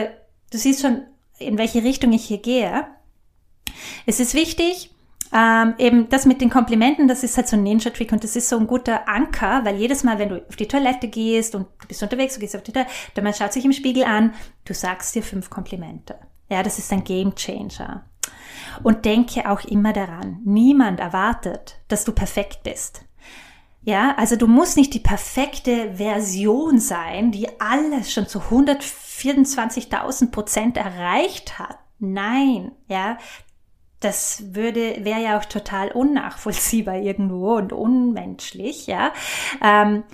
Du 0.53 0.59
siehst 0.59 0.83
schon, 0.83 1.03
in 1.39 1.57
welche 1.57 1.83
Richtung 1.83 2.13
ich 2.13 2.27
hier 2.27 2.39
gehe. 2.39 2.87
Es 4.05 4.21
ist 4.21 4.35
wichtig, 4.35 4.91
ähm, 5.33 5.75
eben 5.79 6.11
das 6.11 6.27
mit 6.27 6.43
den 6.43 6.51
Komplimenten, 6.51 7.09
das 7.09 7.25
ist 7.25 7.39
halt 7.39 7.49
so 7.49 7.57
ein 7.57 7.63
Ninja-Trick 7.63 8.13
und 8.13 8.23
das 8.23 8.37
ist 8.37 8.51
so 8.51 8.59
ein 8.59 8.67
guter 8.67 9.09
Anker, 9.09 9.65
weil 9.65 9.77
jedes 9.77 10.05
Mal, 10.05 10.19
wenn 10.19 10.29
du 10.29 10.47
auf 10.47 10.57
die 10.57 10.69
Toilette 10.69 11.09
gehst 11.09 11.55
und 11.55 11.69
du 11.81 11.89
bist 11.89 12.03
unterwegs, 12.03 12.35
du 12.35 12.41
gehst 12.41 12.55
auf 12.55 12.63
die 12.63 12.73
Toilette, 12.73 12.91
der 13.17 13.23
Mann 13.23 13.33
schaut 13.33 13.55
sich 13.55 13.65
im 13.65 13.73
Spiegel 13.73 14.05
an, 14.05 14.35
du 14.67 14.75
sagst 14.75 15.15
dir 15.15 15.23
fünf 15.23 15.49
Komplimente. 15.49 16.17
Ja, 16.51 16.63
das 16.63 16.79
ist 16.79 16.93
ein 16.93 17.03
Game 17.03 17.35
Changer. 17.35 18.05
Und 18.83 19.07
denke 19.07 19.51
auch 19.51 19.65
immer 19.65 19.95
daran, 19.95 20.41
niemand 20.45 21.01
erwartet, 21.01 21.77
dass 21.89 22.05
du 22.05 22.13
perfekt 22.13 22.63
bist. 22.63 23.07
Ja, 23.85 24.15
also 24.17 24.37
du 24.37 24.47
musst 24.47 24.77
nicht 24.77 24.93
die 24.93 25.01
perfekte 25.01 25.95
Version 25.95 26.79
sein, 26.79 27.33
die 27.33 27.49
alles 27.59 28.13
schon 28.13 28.29
zu 28.29 28.51
124.000 29.31 30.31
Prozent 30.31 30.77
erreicht 30.77 31.59
hat. 31.59 31.79
Nein, 31.99 32.73
ja, 32.89 33.19
das 34.01 34.55
würde, 34.55 35.05
wäre 35.05 35.23
ja 35.23 35.39
auch 35.39 35.45
total 35.45 35.93
unnachvollziehbar 35.93 36.97
irgendwo 36.97 37.57
und 37.57 37.73
unmenschlich, 37.73 38.87
ja. 38.87 39.13
Ähm, 39.63 40.05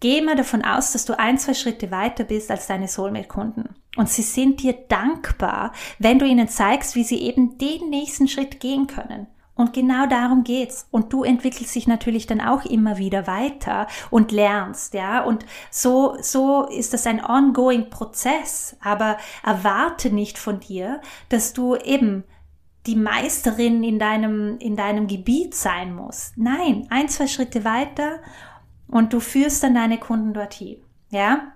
geh 0.00 0.22
mal 0.22 0.36
davon 0.36 0.64
aus, 0.64 0.92
dass 0.92 1.04
du 1.04 1.18
ein, 1.18 1.38
zwei 1.38 1.54
Schritte 1.54 1.90
weiter 1.90 2.24
bist 2.24 2.50
als 2.50 2.66
deine 2.66 2.88
Soulmate-Kunden. 2.88 3.74
Und 3.96 4.08
sie 4.08 4.22
sind 4.22 4.62
dir 4.62 4.72
dankbar, 4.72 5.72
wenn 5.98 6.18
du 6.18 6.26
ihnen 6.26 6.48
zeigst, 6.48 6.94
wie 6.94 7.04
sie 7.04 7.20
eben 7.20 7.58
den 7.58 7.90
nächsten 7.90 8.26
Schritt 8.26 8.58
gehen 8.60 8.86
können. 8.86 9.26
Und 9.54 9.72
genau 9.74 10.06
darum 10.06 10.44
geht's. 10.44 10.88
Und 10.90 11.12
du 11.12 11.24
entwickelst 11.24 11.74
dich 11.74 11.86
natürlich 11.86 12.26
dann 12.26 12.40
auch 12.40 12.64
immer 12.64 12.96
wieder 12.96 13.26
weiter 13.26 13.86
und 14.10 14.32
lernst, 14.32 14.94
ja. 14.94 15.22
Und 15.22 15.44
so, 15.70 16.16
so 16.20 16.66
ist 16.66 16.94
das 16.94 17.06
ein 17.06 17.24
ongoing 17.24 17.90
Prozess. 17.90 18.76
Aber 18.80 19.18
erwarte 19.44 20.10
nicht 20.10 20.38
von 20.38 20.60
dir, 20.60 21.00
dass 21.28 21.52
du 21.52 21.76
eben 21.76 22.24
die 22.86 22.96
Meisterin 22.96 23.84
in 23.84 23.98
deinem, 23.98 24.58
in 24.58 24.76
deinem 24.76 25.06
Gebiet 25.06 25.54
sein 25.54 25.94
musst. 25.94 26.36
Nein, 26.36 26.86
ein, 26.90 27.08
zwei 27.08 27.26
Schritte 27.26 27.64
weiter 27.64 28.20
und 28.88 29.12
du 29.12 29.20
führst 29.20 29.62
dann 29.62 29.74
deine 29.74 29.98
Kunden 29.98 30.34
dorthin, 30.34 30.82
ja. 31.10 31.52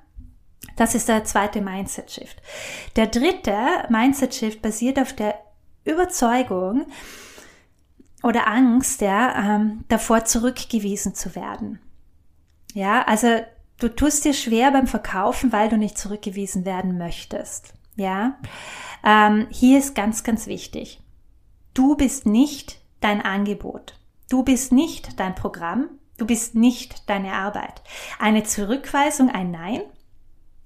Das 0.76 0.94
ist 0.94 1.08
der 1.08 1.24
zweite 1.24 1.60
Mindset 1.60 2.10
Shift. 2.10 2.42
Der 2.96 3.06
dritte 3.06 3.56
Mindset 3.88 4.34
Shift 4.34 4.62
basiert 4.62 4.98
auf 4.98 5.12
der 5.12 5.34
Überzeugung, 5.84 6.86
oder 8.26 8.48
Angst, 8.48 9.00
ja, 9.02 9.56
ähm, 9.56 9.84
davor 9.88 10.24
zurückgewiesen 10.24 11.14
zu 11.14 11.36
werden. 11.36 11.78
Ja, 12.74 13.02
also 13.04 13.28
du 13.78 13.88
tust 13.88 14.24
dir 14.24 14.34
schwer 14.34 14.72
beim 14.72 14.88
Verkaufen, 14.88 15.52
weil 15.52 15.68
du 15.68 15.78
nicht 15.78 15.96
zurückgewiesen 15.96 16.64
werden 16.64 16.98
möchtest. 16.98 17.74
Ja, 17.94 18.36
ähm, 19.04 19.46
hier 19.50 19.78
ist 19.78 19.94
ganz, 19.94 20.24
ganz 20.24 20.48
wichtig. 20.48 21.00
Du 21.72 21.94
bist 21.94 22.26
nicht 22.26 22.80
dein 23.00 23.22
Angebot. 23.22 23.98
Du 24.28 24.42
bist 24.42 24.72
nicht 24.72 25.20
dein 25.20 25.36
Programm. 25.36 25.88
Du 26.18 26.26
bist 26.26 26.54
nicht 26.54 27.08
deine 27.08 27.32
Arbeit. 27.34 27.82
Eine 28.18 28.42
Zurückweisung, 28.42 29.30
ein 29.30 29.52
Nein, 29.52 29.82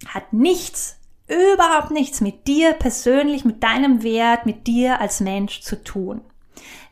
hat 0.07 0.33
nichts, 0.33 0.97
überhaupt 1.27 1.91
nichts 1.91 2.21
mit 2.21 2.47
dir 2.47 2.73
persönlich, 2.73 3.45
mit 3.45 3.63
deinem 3.63 4.03
Wert, 4.03 4.47
mit 4.47 4.67
dir 4.67 5.01
als 5.01 5.21
Mensch 5.21 5.61
zu 5.61 5.83
tun. 5.83 6.23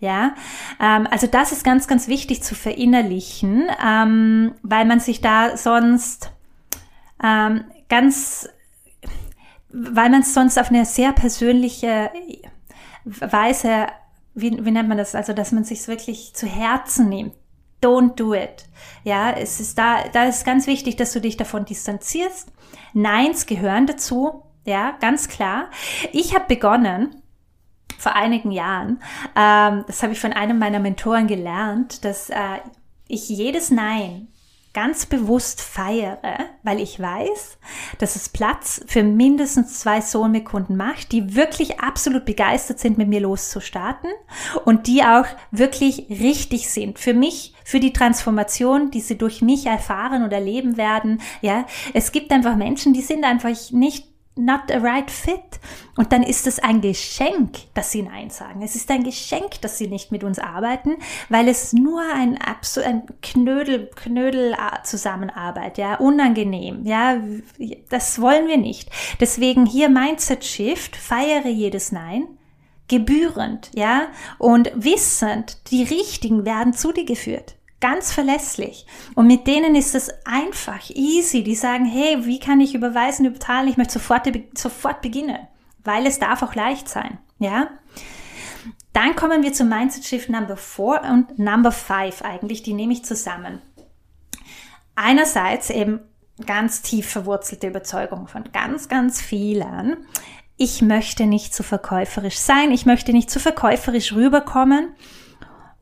Ja, 0.01 0.35
ähm, 0.81 1.09
also 1.11 1.27
das 1.27 1.53
ist 1.53 1.65
ganz, 1.65 1.89
ganz 1.89 2.09
wichtig 2.09 2.43
zu 2.43 2.55
verinnerlichen, 2.55 3.69
ähm, 3.85 4.55
weil 4.63 4.85
man 4.85 5.01
sich 5.01 5.21
da 5.21 5.57
sonst 5.57 6.31
ähm, 7.23 7.65
ganz, 7.89 8.49
weil 9.71 10.11
man 10.11 10.21
es 10.21 10.35
sonst 10.35 10.59
auf 10.59 10.71
eine 10.71 10.85
sehr 10.85 11.13
persönliche 11.13 12.11
Weise, 13.05 13.89
wie, 14.35 14.65
wie 14.65 14.71
nennt 14.71 14.89
man 14.89 14.99
das, 14.99 15.15
also 15.15 15.33
dass 15.33 15.53
man 15.53 15.65
sich 15.65 15.87
wirklich 15.89 16.35
zu 16.35 16.47
Herzen 16.47 17.09
nimmt. 17.09 17.35
Don't 17.83 18.17
do 18.17 18.35
it. 18.35 18.67
Ja, 19.05 19.31
es 19.31 19.61
ist 19.61 19.79
da, 19.79 20.09
da 20.13 20.25
ist 20.25 20.45
ganz 20.45 20.67
wichtig, 20.67 20.97
dass 20.97 21.13
du 21.13 21.21
dich 21.21 21.37
davon 21.37 21.65
distanzierst. 21.65 22.53
Neins 22.93 23.47
gehören 23.47 23.87
dazu. 23.87 24.43
Ja, 24.65 24.97
ganz 25.01 25.29
klar. 25.29 25.71
Ich 26.13 26.35
habe 26.35 26.47
begonnen, 26.49 27.23
vor 27.99 28.15
einigen 28.15 28.51
Jahren. 28.51 29.03
Ähm, 29.37 29.85
das 29.87 30.03
habe 30.03 30.13
ich 30.13 30.21
von 30.21 30.33
einem 30.33 30.59
meiner 30.59 30.79
Mentoren 30.79 31.27
gelernt, 31.27 32.05
dass 32.05 32.31
äh, 32.31 32.37
ich 33.09 33.29
jedes 33.29 33.71
Nein 33.71 34.29
ganz 34.75 35.07
bewusst 35.07 35.61
feiere, 35.61 36.39
weil 36.63 36.81
ich 36.81 37.01
weiß, 37.01 37.59
dass 37.99 38.17
es 38.17 38.29
Platz 38.29 38.81
für 38.87 39.03
mindestens 39.03 39.81
zwei 39.81 40.01
Soulmate-Kunden 40.01 40.77
macht, 40.77 41.11
die 41.11 41.35
wirklich 41.35 41.81
absolut 41.81 42.25
begeistert 42.25 42.79
sind, 42.79 42.97
mit 42.97 43.09
mir 43.09 43.21
loszustarten 43.21 44.11
und 44.65 44.87
die 44.87 45.03
auch 45.03 45.27
wirklich 45.51 46.07
richtig 46.11 46.71
sind. 46.71 47.01
Für 47.01 47.15
mich, 47.15 47.55
für 47.65 47.81
die 47.81 47.93
Transformation, 47.93 48.93
die 48.93 49.01
sie 49.01 49.19
durch 49.19 49.43
mich 49.43 49.67
erfahren 49.67 50.25
oder 50.25 50.37
erleben 50.37 50.77
werden. 50.77 51.21
Ja, 51.41 51.67
es 51.95 52.13
gibt 52.13 52.31
einfach 52.31 52.55
Menschen, 52.55 52.93
die 52.93 53.03
sind 53.03 53.25
einfach 53.25 53.51
nicht 53.73 54.08
not 54.39 54.71
a 54.71 54.79
right 54.79 55.11
fit. 55.11 55.61
Und 55.97 56.13
dann 56.13 56.23
ist 56.23 56.47
es 56.47 56.59
ein 56.61 56.81
Geschenk, 56.81 57.57
dass 57.75 57.91
sie 57.91 58.03
Nein 58.03 58.31
sagen. 58.31 58.63
Es 58.63 58.77
ist 58.77 58.91
ein 58.91 59.03
Geschenk, 59.03 59.61
dass 59.61 59.79
sie 59.79 59.89
nicht 59.89 60.13
mit 60.13 60.23
uns 60.23 60.39
arbeiten, 60.39 60.97
weil 61.29 61.49
es 61.49 61.73
nur 61.73 62.03
ein, 62.15 62.39
ein 62.39 63.03
Knödel, 63.21 63.91
Knödel 63.97 64.57
Zusammenarbeit, 64.85 65.77
ja, 65.77 65.97
unangenehm, 65.97 66.87
ja, 66.87 67.19
das 67.89 68.21
wollen 68.21 68.47
wir 68.49 68.57
nicht. 68.57 68.91
Deswegen 69.21 69.67
hier 69.67 69.89
Mindset 69.89 70.45
Shift, 70.45 70.97
feiere 70.97 71.49
jedes 71.49 71.91
Nein, 71.91 72.27
gebührend, 72.87 73.71
ja, 73.75 74.09
und 74.39 74.71
wissend, 74.75 75.71
die 75.71 75.83
Richtigen 75.83 76.45
werden 76.45 76.73
zu 76.73 76.93
dir 76.93 77.05
geführt. 77.05 77.58
Ganz 77.81 78.13
verlässlich. 78.13 78.87
Und 79.15 79.27
mit 79.27 79.47
denen 79.47 79.75
ist 79.75 79.95
es 79.95 80.11
einfach, 80.25 80.91
easy. 80.91 81.43
Die 81.45 81.55
sagen, 81.55 81.85
hey, 81.85 82.25
wie 82.25 82.41
kann 82.41 82.61
ich 82.61 82.75
überweisen, 82.75 83.27
überzahlen? 83.27 83.69
Ich 83.69 83.77
möchte 83.77 83.95
sofort, 83.95 84.29
sofort 84.57 85.01
beginnen, 85.01 85.39
weil 85.85 86.07
es 86.07 86.19
darf 86.19 86.43
auch 86.43 86.55
leicht 86.55 86.89
sein. 86.89 87.19
Ja? 87.39 87.69
Dann 88.93 89.15
kommen 89.15 89.43
wir 89.43 89.53
zum 89.53 89.69
Mindset 89.69 90.05
Shift 90.05 90.29
Number 90.29 90.57
4 90.57 91.03
und 91.11 91.39
Number 91.39 91.71
5 91.71 92.23
eigentlich, 92.23 92.63
die 92.63 92.75
nehme 92.75 92.93
ich 92.93 93.05
zusammen. 93.05 93.63
Einerseits 94.97 95.71
eben 95.71 96.01
ganz 96.47 96.83
tief 96.83 97.09
verwurzelte 97.09 97.69
Überzeugung 97.69 98.27
von 98.27 98.45
ganz, 98.53 98.89
ganz 98.89 99.21
vielen. 99.21 99.99
Ich 100.57 100.83
möchte 100.83 101.27
nicht 101.27 101.55
zu 101.55 101.63
verkäuferisch 101.63 102.39
sein, 102.39 102.73
ich 102.73 102.87
möchte 102.87 103.13
nicht 103.13 103.31
zu 103.31 103.39
verkäuferisch 103.39 104.13
rüberkommen. 104.13 104.95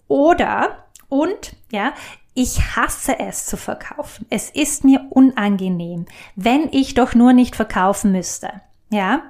Oder, 0.09 0.85
und, 1.09 1.57
ja, 1.77 1.93
ich 2.35 2.77
hasse 2.77 3.19
es 3.19 3.47
zu 3.47 3.57
verkaufen. 3.57 4.27
Es 4.29 4.51
ist 4.51 4.85
mir 4.85 5.07
unangenehm, 5.11 6.07
wenn 6.35 6.69
ich 6.73 6.95
doch 6.95 7.15
nur 7.15 7.33
nicht 7.33 7.57
verkaufen 7.57 8.13
müsste. 8.13 8.61
Ja, 8.91 9.23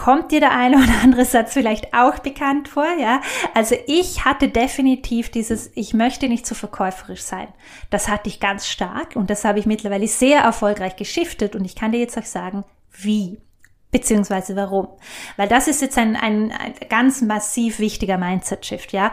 Kommt 0.00 0.32
dir 0.32 0.40
der 0.40 0.56
eine 0.56 0.76
oder 0.76 1.02
andere 1.02 1.26
Satz 1.26 1.52
vielleicht 1.52 1.92
auch 1.92 2.20
bekannt 2.20 2.68
vor? 2.68 2.86
Ja, 2.98 3.20
also 3.52 3.76
ich 3.86 4.24
hatte 4.24 4.48
definitiv 4.48 5.30
dieses, 5.30 5.70
ich 5.74 5.92
möchte 5.92 6.26
nicht 6.26 6.46
zu 6.46 6.54
verkäuferisch 6.54 7.20
sein. 7.20 7.48
Das 7.90 8.08
hatte 8.08 8.30
ich 8.30 8.40
ganz 8.40 8.66
stark 8.66 9.14
und 9.14 9.28
das 9.28 9.44
habe 9.44 9.58
ich 9.58 9.66
mittlerweile 9.66 10.08
sehr 10.08 10.40
erfolgreich 10.40 10.96
geschiftet 10.96 11.54
und 11.54 11.66
ich 11.66 11.76
kann 11.76 11.92
dir 11.92 12.00
jetzt 12.00 12.16
auch 12.16 12.24
sagen, 12.24 12.64
wie 12.92 13.42
beziehungsweise 13.90 14.56
warum. 14.56 14.88
Weil 15.36 15.48
das 15.48 15.68
ist 15.68 15.82
jetzt 15.82 15.98
ein, 15.98 16.16
ein, 16.16 16.50
ein 16.50 16.74
ganz 16.88 17.20
massiv 17.20 17.78
wichtiger 17.78 18.16
Mindset-Shift, 18.16 18.94
ja. 18.94 19.12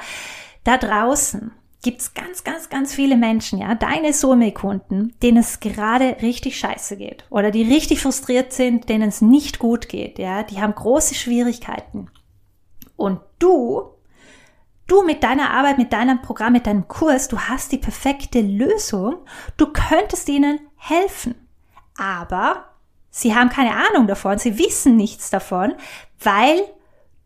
Da 0.64 0.78
draußen 0.78 1.52
gibt 1.84 2.02
es 2.02 2.14
ganz, 2.14 2.44
ganz, 2.44 2.70
ganz 2.70 2.94
viele 2.94 3.16
Menschen, 3.18 3.60
ja, 3.60 3.76
deine 3.76 4.14
Soulmate-Kunden, 4.14 5.14
denen 5.22 5.38
es 5.38 5.60
gerade 5.60 6.18
richtig 6.22 6.58
scheiße 6.58 6.98
geht 6.98 7.26
oder 7.30 7.52
die 7.52 7.64
richtig 7.64 8.02
frustriert 8.02 8.52
sind, 8.52 8.90
denen 8.90 9.10
es 9.10 9.22
nicht 9.22 9.60
gut 9.60 9.88
geht, 9.88 10.20
ja, 10.20 10.44
die 10.44 10.62
haben 10.62 10.74
große 10.74 11.16
Schwierigkeiten. 11.16 12.10
Und 12.96 13.20
du, 13.38 13.92
du 14.88 15.04
mit 15.04 15.24
deiner 15.24 15.52
Arbeit, 15.52 15.78
mit 15.78 15.94
deinem 15.94 16.22
Programm, 16.22 16.54
mit 16.54 16.66
deinem 16.66 16.88
Kurs, 16.88 17.28
du 17.28 17.40
hast 17.40 17.72
die 17.72 17.78
perfekte 17.78 18.42
Lösung, 18.42 19.18
du 19.58 19.68
könntest 19.72 20.28
ihnen 20.30 20.60
helfen. 20.78 21.36
Aber 21.98 22.70
sie 23.12 23.36
haben 23.36 23.50
keine 23.50 23.76
Ahnung 23.76 24.08
davon, 24.08 24.40
sie 24.40 24.58
wissen 24.58 24.96
nichts 24.96 25.30
davon, 25.30 25.76
weil 26.20 26.64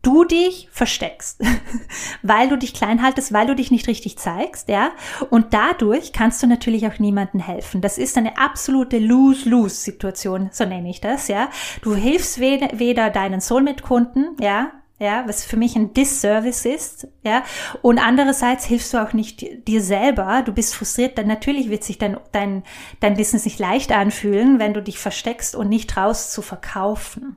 du 0.02 0.24
dich 0.24 0.68
versteckst, 0.72 1.40
weil 2.22 2.48
du 2.48 2.58
dich 2.58 2.74
klein 2.74 3.02
haltest, 3.02 3.32
weil 3.32 3.46
du 3.46 3.54
dich 3.54 3.70
nicht 3.70 3.86
richtig 3.86 4.18
zeigst, 4.18 4.68
ja. 4.68 4.90
Und 5.30 5.54
dadurch 5.54 6.12
kannst 6.12 6.42
du 6.42 6.46
natürlich 6.46 6.86
auch 6.86 6.98
niemandem 6.98 7.40
helfen. 7.40 7.80
Das 7.80 7.98
ist 7.98 8.18
eine 8.18 8.36
absolute 8.38 8.98
Lose-Lose-Situation, 8.98 10.50
so 10.52 10.64
nenne 10.64 10.90
ich 10.90 11.00
das, 11.00 11.28
ja. 11.28 11.48
Du 11.82 11.94
hilfst 11.94 12.40
weder 12.40 13.10
deinen 13.10 13.40
Soulmate-Kunden, 13.40 14.36
ja, 14.40 14.72
ja, 14.98 15.24
was 15.26 15.44
für 15.44 15.56
mich 15.56 15.74
ein 15.74 15.94
Disservice 15.94 16.64
ist, 16.64 17.08
ja. 17.24 17.42
Und 17.80 17.98
andererseits 17.98 18.64
hilfst 18.64 18.94
du 18.94 19.02
auch 19.02 19.12
nicht 19.12 19.66
dir 19.66 19.82
selber. 19.82 20.42
Du 20.44 20.52
bist 20.52 20.74
frustriert, 20.74 21.18
dann 21.18 21.26
natürlich 21.26 21.70
wird 21.70 21.82
sich 21.82 21.98
dein, 21.98 22.18
dein, 22.30 22.62
dein 23.00 23.16
Business 23.16 23.44
nicht 23.44 23.58
leicht 23.58 23.90
anfühlen, 23.90 24.60
wenn 24.60 24.74
du 24.74 24.82
dich 24.82 24.98
versteckst 24.98 25.56
und 25.56 25.68
nicht 25.68 25.90
traust 25.90 26.32
zu 26.32 26.40
verkaufen. 26.40 27.36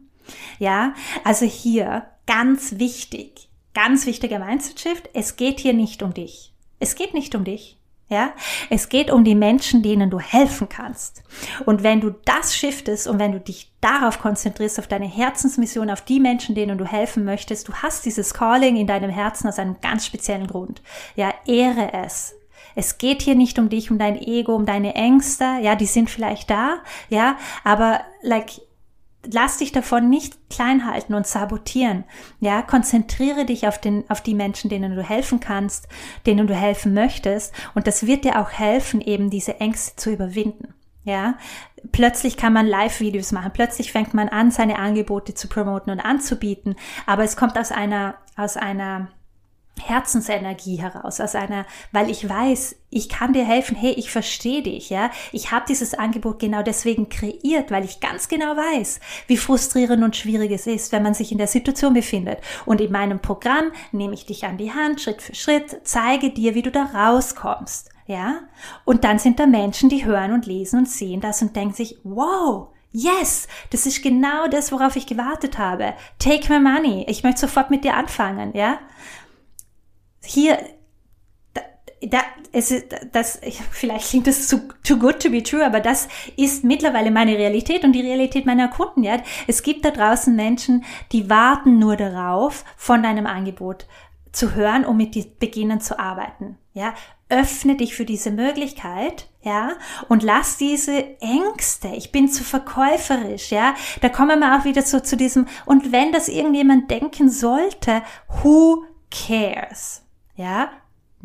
Ja, 0.59 0.93
also 1.23 1.45
hier 1.45 2.05
ganz 2.27 2.79
wichtig, 2.79 3.49
ganz 3.73 4.05
wichtiger 4.05 4.39
Mindset-Shift. 4.39 5.09
Es 5.13 5.35
geht 5.35 5.59
hier 5.59 5.73
nicht 5.73 6.03
um 6.03 6.13
dich. 6.13 6.53
Es 6.79 6.95
geht 6.95 7.13
nicht 7.13 7.35
um 7.35 7.43
dich. 7.43 7.77
Ja, 8.07 8.33
es 8.69 8.89
geht 8.89 9.09
um 9.09 9.23
die 9.23 9.33
Menschen, 9.33 9.81
denen 9.81 10.11
du 10.11 10.19
helfen 10.19 10.69
kannst. 10.69 11.23
Und 11.65 11.81
wenn 11.81 12.01
du 12.01 12.11
das 12.25 12.55
shiftest 12.55 13.07
und 13.07 13.17
wenn 13.17 13.31
du 13.31 13.39
dich 13.39 13.71
darauf 13.81 14.19
konzentrierst, 14.19 14.77
auf 14.77 14.85
deine 14.85 15.07
Herzensmission, 15.07 15.89
auf 15.89 16.01
die 16.01 16.19
Menschen, 16.19 16.53
denen 16.53 16.77
du 16.77 16.85
helfen 16.85 17.25
möchtest, 17.25 17.67
du 17.67 17.73
hast 17.73 18.05
dieses 18.05 18.35
Calling 18.35 18.75
in 18.75 18.85
deinem 18.85 19.09
Herzen 19.09 19.47
aus 19.47 19.57
einem 19.57 19.77
ganz 19.81 20.05
speziellen 20.05 20.45
Grund. 20.45 20.83
Ja, 21.15 21.33
ehre 21.47 21.93
es. 21.93 22.35
Es 22.75 22.99
geht 22.99 23.23
hier 23.23 23.35
nicht 23.35 23.57
um 23.57 23.69
dich, 23.69 23.89
um 23.89 23.97
dein 23.97 24.21
Ego, 24.21 24.53
um 24.53 24.67
deine 24.67 24.93
Ängste. 24.93 25.45
Ja, 25.61 25.75
die 25.75 25.87
sind 25.87 26.11
vielleicht 26.11 26.51
da. 26.51 26.83
Ja, 27.09 27.37
aber 27.63 28.01
like, 28.21 28.51
lass 29.31 29.57
dich 29.57 29.71
davon 29.71 30.09
nicht 30.09 30.49
klein 30.49 30.85
halten 30.85 31.13
und 31.13 31.27
sabotieren. 31.27 32.03
Ja, 32.39 32.61
konzentriere 32.61 33.45
dich 33.45 33.67
auf 33.67 33.79
den, 33.79 34.09
auf 34.09 34.21
die 34.21 34.33
Menschen, 34.33 34.69
denen 34.69 34.95
du 34.95 35.01
helfen 35.01 35.39
kannst, 35.39 35.87
denen 36.25 36.47
du 36.47 36.55
helfen 36.55 36.93
möchtest. 36.93 37.53
Und 37.73 37.87
das 37.87 38.05
wird 38.05 38.23
dir 38.23 38.39
auch 38.39 38.51
helfen, 38.51 39.01
eben 39.01 39.29
diese 39.29 39.59
Ängste 39.59 39.95
zu 39.95 40.11
überwinden. 40.11 40.73
Ja, 41.03 41.37
plötzlich 41.91 42.35
kann 42.35 42.51
man 42.53 42.65
Live-Videos 42.65 43.31
machen. 43.31 43.51
Plötzlich 43.53 43.91
fängt 43.91 44.15
man 44.15 44.27
an, 44.27 44.49
seine 44.49 44.79
Angebote 44.79 45.35
zu 45.35 45.47
promoten 45.47 45.91
und 45.91 45.99
anzubieten. 45.99 46.75
Aber 47.05 47.23
es 47.23 47.37
kommt 47.37 47.59
aus 47.59 47.71
einer, 47.71 48.15
aus 48.35 48.57
einer 48.57 49.09
Herzensenergie 49.81 50.77
heraus, 50.77 51.19
aus 51.19 51.35
einer, 51.35 51.65
weil 51.91 52.09
ich 52.09 52.27
weiß, 52.27 52.75
ich 52.89 53.09
kann 53.09 53.33
dir 53.33 53.45
helfen, 53.45 53.75
hey, 53.75 53.91
ich 53.91 54.09
verstehe 54.09 54.63
dich, 54.63 54.89
ja. 54.89 55.11
Ich 55.31 55.51
habe 55.51 55.65
dieses 55.67 55.93
Angebot 55.93 56.39
genau 56.39 56.63
deswegen 56.63 57.09
kreiert, 57.09 57.71
weil 57.71 57.83
ich 57.83 57.99
ganz 57.99 58.27
genau 58.27 58.55
weiß, 58.55 58.99
wie 59.27 59.37
frustrierend 59.37 60.03
und 60.03 60.15
schwierig 60.15 60.51
es 60.51 60.65
ist, 60.65 60.91
wenn 60.91 61.03
man 61.03 61.13
sich 61.13 61.31
in 61.31 61.37
der 61.37 61.47
Situation 61.47 61.93
befindet. 61.93 62.39
Und 62.65 62.79
in 62.79 62.91
meinem 62.91 63.19
Programm 63.19 63.71
nehme 63.91 64.13
ich 64.13 64.25
dich 64.25 64.45
an 64.45 64.57
die 64.57 64.73
Hand, 64.73 65.01
Schritt 65.01 65.21
für 65.21 65.35
Schritt, 65.35 65.81
zeige 65.83 66.31
dir, 66.31 66.55
wie 66.55 66.61
du 66.61 66.71
da 66.71 66.83
rauskommst, 66.83 67.89
ja. 68.07 68.39
Und 68.85 69.03
dann 69.03 69.19
sind 69.19 69.39
da 69.39 69.45
Menschen, 69.45 69.89
die 69.89 70.05
hören 70.05 70.31
und 70.31 70.45
lesen 70.45 70.79
und 70.79 70.89
sehen 70.89 71.21
das 71.21 71.41
und 71.41 71.55
denken 71.55 71.73
sich, 71.73 71.97
wow, 72.03 72.69
Yes, 72.97 73.49
das 73.71 73.85
ist 73.85 74.01
genau 74.03 74.47
das, 74.47 74.71
worauf 74.71 74.95
ich 74.95 75.05
gewartet 75.05 75.57
habe. 75.57 75.95
Take 76.17 76.47
my 76.47 76.61
money. 76.61 77.05
Ich 77.09 77.23
möchte 77.23 77.41
sofort 77.41 77.69
mit 77.69 77.83
dir 77.83 77.93
anfangen, 77.93 78.55
ja? 78.55 78.79
Hier, 80.25 80.57
da, 81.53 81.61
da, 82.01 82.19
es 82.51 82.71
ist, 82.71 82.85
das, 83.11 83.39
vielleicht 83.71 84.09
klingt 84.09 84.27
das 84.27 84.47
zu, 84.47 84.69
too 84.83 84.97
good 84.97 85.21
to 85.21 85.29
be 85.29 85.43
true, 85.43 85.65
aber 85.65 85.79
das 85.79 86.07
ist 86.37 86.63
mittlerweile 86.63 87.11
meine 87.11 87.37
Realität 87.37 87.83
und 87.83 87.93
die 87.93 88.01
Realität 88.01 88.45
meiner 88.45 88.69
Kunden, 88.69 89.03
ja. 89.03 89.17
Es 89.47 89.63
gibt 89.63 89.85
da 89.85 89.91
draußen 89.91 90.35
Menschen, 90.35 90.83
die 91.11 91.29
warten 91.29 91.79
nur 91.79 91.95
darauf, 91.97 92.63
von 92.77 93.03
deinem 93.03 93.27
Angebot 93.27 93.87
zu 94.31 94.55
hören, 94.55 94.85
um 94.85 94.97
mit 94.97 95.15
dir 95.15 95.25
beginnen 95.39 95.81
zu 95.81 95.99
arbeiten, 95.99 96.57
ja. 96.73 96.93
Öffne 97.27 97.75
dich 97.75 97.95
für 97.95 98.05
diese 98.05 98.29
Möglichkeit, 98.29 99.27
ja, 99.41 99.73
und 100.09 100.21
lass 100.21 100.57
diese 100.57 101.19
Ängste, 101.19 101.87
ich 101.89 102.11
bin 102.11 102.29
zu 102.29 102.43
verkäuferisch, 102.43 103.51
ja, 103.51 103.73
da 104.01 104.09
kommen 104.09 104.39
wir 104.39 104.55
auch 104.55 104.63
wieder 104.63 104.83
so 104.83 104.99
zu 104.99 105.17
diesem, 105.17 105.47
und 105.65 105.91
wenn 105.91 106.11
das 106.11 106.27
irgendjemand 106.27 106.91
denken 106.91 107.29
sollte, 107.29 108.03
who 108.43 108.83
cares? 109.09 110.04
Ja, 110.35 110.69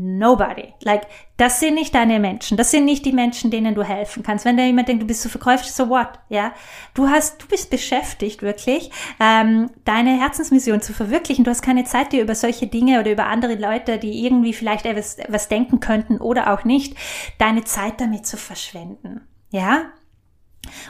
Nobody. 0.02 0.72
Like, 0.82 1.02
das 1.36 1.60
sind 1.60 1.74
nicht 1.74 1.94
deine 1.94 2.20
Menschen. 2.20 2.56
Das 2.56 2.70
sind 2.70 2.86
nicht 2.86 3.04
die 3.04 3.12
Menschen, 3.12 3.50
denen 3.50 3.74
du 3.74 3.82
helfen 3.82 4.22
kannst. 4.22 4.46
Wenn 4.46 4.56
da 4.56 4.62
jemand 4.62 4.88
denkt, 4.88 5.02
du 5.02 5.06
bist 5.06 5.20
so 5.20 5.28
verkäuflich, 5.28 5.72
so 5.72 5.90
what? 5.90 6.08
Ja, 6.30 6.54
du 6.94 7.08
hast, 7.08 7.42
du 7.42 7.46
bist 7.46 7.68
beschäftigt 7.68 8.40
wirklich, 8.40 8.90
ähm, 9.20 9.68
deine 9.84 10.18
Herzensmission 10.18 10.80
zu 10.80 10.94
verwirklichen. 10.94 11.44
Du 11.44 11.50
hast 11.50 11.60
keine 11.60 11.84
Zeit, 11.84 12.12
dir 12.12 12.22
über 12.22 12.34
solche 12.34 12.66
Dinge 12.66 12.98
oder 12.98 13.12
über 13.12 13.26
andere 13.26 13.56
Leute, 13.56 13.98
die 13.98 14.24
irgendwie 14.24 14.54
vielleicht 14.54 14.86
etwas, 14.86 15.18
was 15.28 15.48
denken 15.48 15.80
könnten 15.80 16.16
oder 16.16 16.54
auch 16.54 16.64
nicht, 16.64 16.96
deine 17.36 17.64
Zeit 17.64 18.00
damit 18.00 18.26
zu 18.26 18.38
verschwenden. 18.38 19.20
Ja, 19.50 19.82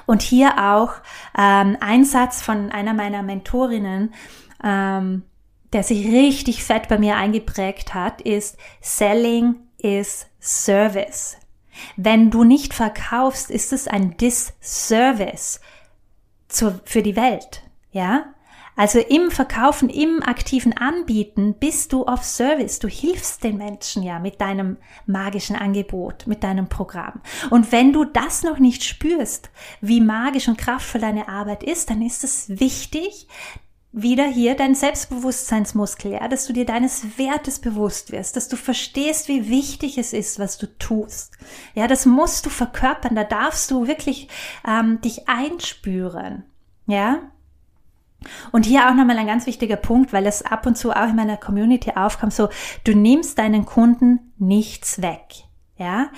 und 0.07 0.23
hier 0.23 0.53
auch 0.57 0.93
ähm, 1.37 1.77
ein 1.81 2.05
Satz 2.05 2.43
von 2.43 2.71
einer 2.71 2.95
meiner 2.95 3.25
Mentorinnen. 3.25 4.15
Ähm, 4.63 5.25
der 5.73 5.83
sich 5.83 6.07
richtig 6.07 6.65
fett 6.65 6.89
bei 6.89 6.99
mir 6.99 7.17
eingeprägt 7.17 7.95
hat, 7.95 8.21
ist 8.21 8.57
Selling 8.81 9.57
is 9.79 10.27
Service. 10.41 11.37
Wenn 11.97 12.31
du 12.31 12.45
nicht 12.45 12.75
verkaufst, 12.75 13.51
ist 13.51 13.73
es 13.73 13.89
ein 13.89 14.17
Disservice 14.17 15.61
für 16.49 17.03
die 17.03 17.17
Welt. 17.17 17.63
Ja? 17.93 18.35
Also 18.77 18.99
im 18.99 19.31
Verkaufen, 19.31 19.91
im 19.91 20.23
aktiven 20.23 20.77
Anbieten 20.77 21.55
bist 21.55 21.93
du 21.93 22.07
auf 22.07 22.25
Service. 22.25 22.79
Du 22.79 22.89
hilfst 22.89 23.45
den 23.45 23.59
Menschen 23.59 24.03
ja 24.03 24.19
mit 24.19 24.41
deinem 24.41 24.79
magischen 25.07 25.55
Angebot, 25.55 26.27
mit 26.27 26.43
deinem 26.43 26.69
Programm. 26.69 27.21
Und 27.51 27.73
wenn 27.73 27.93
du 27.93 28.05
das 28.05 28.43
noch 28.43 28.59
nicht 28.59 28.83
spürst, 28.85 29.51
wie 29.81 30.01
magisch 30.01 30.49
und 30.49 30.57
kraftvoll 30.57 31.01
deine 31.01 31.29
Arbeit 31.29 31.63
ist, 31.63 31.91
dann 31.91 32.01
ist 32.01 32.25
es 32.25 32.49
wichtig, 32.49 33.29
wieder 33.93 34.27
hier 34.27 34.55
dein 34.55 34.75
Selbstbewusstseinsmuskel, 34.75 36.13
ja, 36.13 36.29
dass 36.29 36.47
du 36.47 36.53
dir 36.53 36.65
deines 36.65 37.19
Wertes 37.19 37.59
bewusst 37.59 38.13
wirst, 38.13 38.37
dass 38.37 38.49
du 38.49 38.57
verstehst, 38.57 39.27
wie 39.29 39.49
wichtig 39.49 39.99
es 39.99 40.13
ist, 40.13 40.39
was 40.39 40.59
du 40.59 40.67
tust. 40.79 41.37
Ja, 41.75 41.89
das 41.89 42.07
musst 42.07 42.47
du 42.47 42.51
verkörpern, 42.51 43.17
da 43.17 43.25
darfst 43.25 43.71
du 43.71 43.89
wirklich 43.89 44.29
ähm, 44.67 45.01
dich 45.01 45.29
einspüren. 45.29 46.45
Ja. 46.87 47.19
Und 48.53 48.67
hier 48.67 48.89
auch 48.89 48.95
nochmal 48.95 49.19
ein 49.19 49.27
ganz 49.27 49.47
wichtiger 49.47 49.77
Punkt, 49.77 50.13
weil 50.13 50.27
es 50.27 50.43
ab 50.43 50.67
und 50.67 50.77
zu 50.77 50.93
auch 50.93 51.09
in 51.09 51.17
meiner 51.17 51.39
Community 51.39 51.93
aufkommt, 51.95 52.35
so, 52.35 52.49
du 52.85 52.95
nimmst 52.95 53.39
deinen 53.39 53.65
Kunden 53.65 54.33
nichts 54.39 55.03
weg. 55.03 55.47
Ja, 55.79 56.11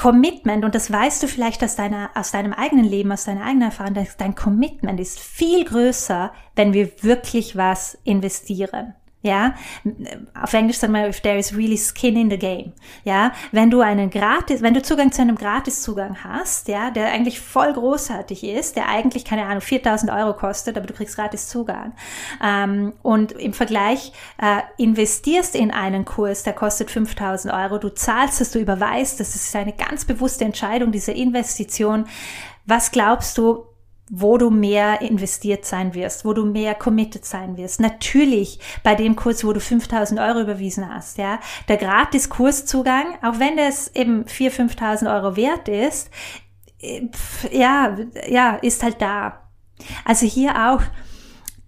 Commitment, 0.00 0.64
und 0.64 0.74
das 0.74 0.90
weißt 0.90 1.22
du 1.22 1.28
vielleicht 1.28 1.62
aus, 1.62 1.76
deiner, 1.76 2.08
aus 2.14 2.30
deinem 2.30 2.54
eigenen 2.54 2.86
Leben, 2.86 3.12
aus 3.12 3.24
deiner 3.24 3.44
eigenen 3.44 3.68
Erfahrung, 3.68 3.98
dein 4.16 4.34
Commitment 4.34 4.98
ist 4.98 5.20
viel 5.20 5.62
größer, 5.66 6.32
wenn 6.56 6.72
wir 6.72 6.90
wirklich 7.02 7.54
was 7.54 7.98
investieren. 8.04 8.94
Ja, 9.22 9.54
auf 10.40 10.54
Englisch 10.54 10.78
sagt 10.78 10.90
man, 10.90 11.04
if 11.04 11.20
there 11.20 11.36
is 11.36 11.54
really 11.54 11.76
skin 11.76 12.16
in 12.16 12.30
the 12.30 12.38
game. 12.38 12.72
Ja, 13.04 13.32
wenn 13.52 13.70
du 13.70 13.82
einen 13.82 14.08
gratis, 14.08 14.62
wenn 14.62 14.72
du 14.72 14.80
Zugang 14.80 15.12
zu 15.12 15.20
einem 15.20 15.36
Gratiszugang 15.36 16.24
hast, 16.24 16.68
ja, 16.68 16.90
der 16.90 17.12
eigentlich 17.12 17.38
voll 17.38 17.74
großartig 17.74 18.44
ist, 18.44 18.76
der 18.76 18.88
eigentlich, 18.88 19.26
keine 19.26 19.44
Ahnung, 19.44 19.60
4000 19.60 20.10
Euro 20.10 20.34
kostet, 20.34 20.78
aber 20.78 20.86
du 20.86 20.94
kriegst 20.94 21.16
gratis 21.16 21.48
Zugang. 21.48 21.92
Ähm, 22.42 22.94
und 23.02 23.32
im 23.32 23.52
Vergleich 23.52 24.12
äh, 24.40 24.62
investierst 24.78 25.54
in 25.54 25.70
einen 25.70 26.06
Kurs, 26.06 26.42
der 26.42 26.54
kostet 26.54 26.90
5000 26.90 27.52
Euro, 27.52 27.76
du 27.76 27.90
zahlst 27.90 28.40
es, 28.40 28.52
du 28.52 28.58
überweist, 28.58 29.20
das 29.20 29.36
ist 29.36 29.54
eine 29.54 29.74
ganz 29.74 30.06
bewusste 30.06 30.46
Entscheidung, 30.46 30.92
diese 30.92 31.12
Investition. 31.12 32.06
Was 32.64 32.90
glaubst 32.90 33.36
du, 33.36 33.66
wo 34.10 34.36
du 34.36 34.50
mehr 34.50 35.00
investiert 35.02 35.64
sein 35.64 35.94
wirst, 35.94 36.24
wo 36.24 36.32
du 36.32 36.44
mehr 36.44 36.74
committed 36.74 37.24
sein 37.24 37.56
wirst. 37.56 37.80
Natürlich 37.80 38.58
bei 38.82 38.96
dem 38.96 39.14
Kurs, 39.14 39.44
wo 39.44 39.52
du 39.52 39.60
5000 39.60 40.18
Euro 40.18 40.40
überwiesen 40.40 40.92
hast, 40.92 41.16
ja. 41.16 41.38
Der 41.68 41.76
gratis 41.76 42.28
Kurszugang, 42.28 43.16
auch 43.22 43.38
wenn 43.38 43.56
das 43.56 43.94
eben 43.94 44.24
4.000, 44.24 44.76
5.000 44.76 45.14
Euro 45.14 45.36
wert 45.36 45.68
ist, 45.68 46.10
äh, 46.80 47.02
ja, 47.52 47.96
ja, 48.28 48.56
ist 48.56 48.82
halt 48.82 49.00
da. 49.00 49.48
Also 50.04 50.26
hier 50.26 50.70
auch, 50.70 50.82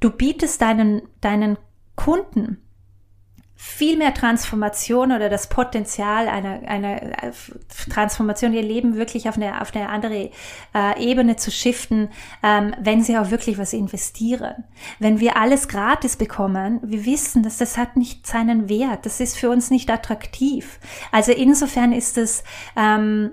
du 0.00 0.10
bietest 0.10 0.60
deinen, 0.60 1.02
deinen 1.20 1.56
Kunden 1.94 2.58
viel 3.64 3.96
mehr 3.96 4.12
Transformation 4.12 5.12
oder 5.12 5.28
das 5.28 5.46
Potenzial 5.46 6.26
einer, 6.26 6.68
einer 6.68 7.00
äh, 7.22 7.32
Transformation, 7.88 8.52
ihr 8.52 8.62
Leben 8.62 8.96
wirklich 8.96 9.28
auf 9.28 9.36
eine, 9.36 9.62
auf 9.62 9.72
eine 9.72 9.88
andere 9.88 10.30
äh, 10.74 11.00
Ebene 11.00 11.36
zu 11.36 11.52
shiften, 11.52 12.10
ähm, 12.42 12.74
wenn 12.80 13.04
sie 13.04 13.16
auch 13.16 13.30
wirklich 13.30 13.58
was 13.58 13.72
investieren. 13.72 14.64
Wenn 14.98 15.20
wir 15.20 15.36
alles 15.36 15.68
gratis 15.68 16.16
bekommen, 16.16 16.80
wir 16.82 17.06
wissen, 17.06 17.44
dass 17.44 17.58
das 17.58 17.78
hat 17.78 17.96
nicht 17.96 18.26
seinen 18.26 18.68
Wert, 18.68 19.06
das 19.06 19.20
ist 19.20 19.38
für 19.38 19.48
uns 19.48 19.70
nicht 19.70 19.88
attraktiv. 19.90 20.80
Also 21.12 21.30
insofern 21.30 21.92
ist 21.92 22.18
es 22.18 22.42
ähm, 22.76 23.30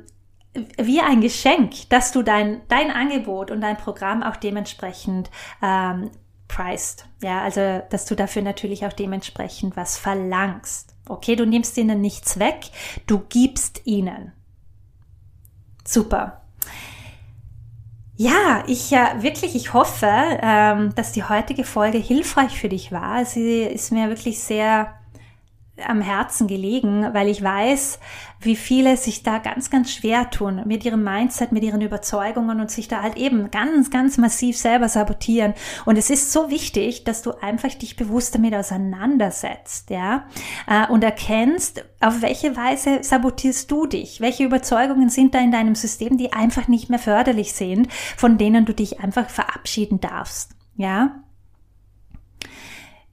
wie 0.77 1.01
ein 1.01 1.21
Geschenk, 1.21 1.89
dass 1.89 2.11
du 2.11 2.21
dein, 2.21 2.61
dein 2.67 2.91
Angebot 2.91 3.49
und 3.49 3.61
dein 3.61 3.77
Programm 3.77 4.21
auch 4.21 4.35
dementsprechend 4.35 5.31
ähm, 5.63 6.11
priced. 6.49 7.05
Ja, 7.23 7.41
also, 7.41 7.81
dass 7.89 8.05
du 8.05 8.15
dafür 8.15 8.41
natürlich 8.41 8.85
auch 8.85 8.91
dementsprechend 8.91 9.77
was 9.77 9.97
verlangst. 9.97 10.93
Okay, 11.07 11.37
du 11.37 11.45
nimmst 11.45 11.77
ihnen 11.77 12.01
nichts 12.01 12.37
weg, 12.37 12.71
du 13.07 13.19
gibst 13.29 13.81
ihnen. 13.85 14.33
Super. 15.85 16.41
Ja, 18.17 18.65
ich 18.67 18.91
ja 18.91 19.23
wirklich, 19.23 19.55
ich 19.55 19.73
hoffe, 19.73 20.09
ähm, 20.41 20.93
dass 20.95 21.13
die 21.13 21.23
heutige 21.23 21.63
Folge 21.63 21.97
hilfreich 21.97 22.59
für 22.59 22.67
dich 22.67 22.91
war. 22.91 23.23
Sie 23.23 23.63
ist 23.63 23.93
mir 23.93 24.09
wirklich 24.09 24.43
sehr 24.43 24.98
am 25.87 26.01
Herzen 26.01 26.47
gelegen, 26.47 27.13
weil 27.13 27.27
ich 27.27 27.43
weiß, 27.43 27.99
wie 28.41 28.55
viele 28.55 28.95
sich 28.97 29.23
da 29.23 29.39
ganz, 29.39 29.69
ganz 29.69 29.91
schwer 29.91 30.29
tun 30.29 30.61
mit 30.65 30.85
ihrem 30.85 31.03
Mindset, 31.03 31.51
mit 31.51 31.63
ihren 31.63 31.81
Überzeugungen 31.81 32.59
und 32.59 32.71
sich 32.71 32.87
da 32.87 33.01
halt 33.01 33.17
eben 33.17 33.51
ganz, 33.51 33.89
ganz 33.89 34.17
massiv 34.17 34.57
selber 34.57 34.87
sabotieren. 34.87 35.53
Und 35.85 35.97
es 35.97 36.09
ist 36.09 36.31
so 36.31 36.49
wichtig, 36.49 37.03
dass 37.03 37.21
du 37.21 37.31
einfach 37.41 37.73
dich 37.73 37.95
bewusst 37.95 38.35
damit 38.35 38.55
auseinandersetzt, 38.55 39.89
ja, 39.89 40.25
äh, 40.67 40.87
und 40.87 41.03
erkennst, 41.03 41.83
auf 41.99 42.21
welche 42.21 42.55
Weise 42.55 42.99
sabotierst 43.03 43.69
du 43.69 43.85
dich? 43.85 44.21
Welche 44.21 44.45
Überzeugungen 44.45 45.09
sind 45.09 45.35
da 45.35 45.39
in 45.39 45.51
deinem 45.51 45.75
System, 45.75 46.17
die 46.17 46.31
einfach 46.31 46.67
nicht 46.67 46.89
mehr 46.89 46.99
förderlich 46.99 47.53
sind, 47.53 47.91
von 48.15 48.37
denen 48.37 48.65
du 48.65 48.73
dich 48.73 49.01
einfach 49.01 49.29
verabschieden 49.29 49.99
darfst, 49.99 50.55
ja? 50.75 51.23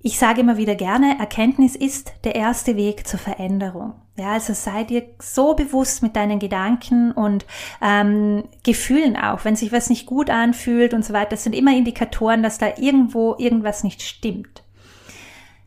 Ich 0.07 0.21
sage 0.21 0.42
immer 0.42 0.57
wieder 0.57 0.77
gerne, 0.77 1.19
Erkenntnis 1.19 1.75
ist 1.75 2.12
der 2.23 2.37
erste 2.37 2.77
Weg 2.77 3.09
zur 3.09 3.19
Veränderung. 3.19 3.95
Ja, 4.16 4.35
also 4.35 4.53
sei 4.53 4.85
dir 4.85 5.03
so 5.19 5.55
bewusst 5.55 6.01
mit 6.01 6.14
deinen 6.14 6.38
Gedanken 6.38 7.11
und 7.11 7.45
ähm, 7.83 8.45
Gefühlen 8.62 9.16
auch, 9.16 9.45
wenn 9.45 9.57
sich 9.57 9.73
was 9.73 9.90
nicht 9.90 10.07
gut 10.07 10.31
anfühlt 10.31 10.95
und 10.95 11.05
so 11.05 11.12
weiter. 11.12 11.31
Das 11.31 11.42
sind 11.42 11.57
immer 11.57 11.77
Indikatoren, 11.77 12.45
dass 12.45 12.59
da 12.59 12.69
irgendwo 12.77 13.35
irgendwas 13.37 13.83
nicht 13.83 14.01
stimmt. 14.01 14.62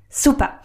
Super. 0.08 0.62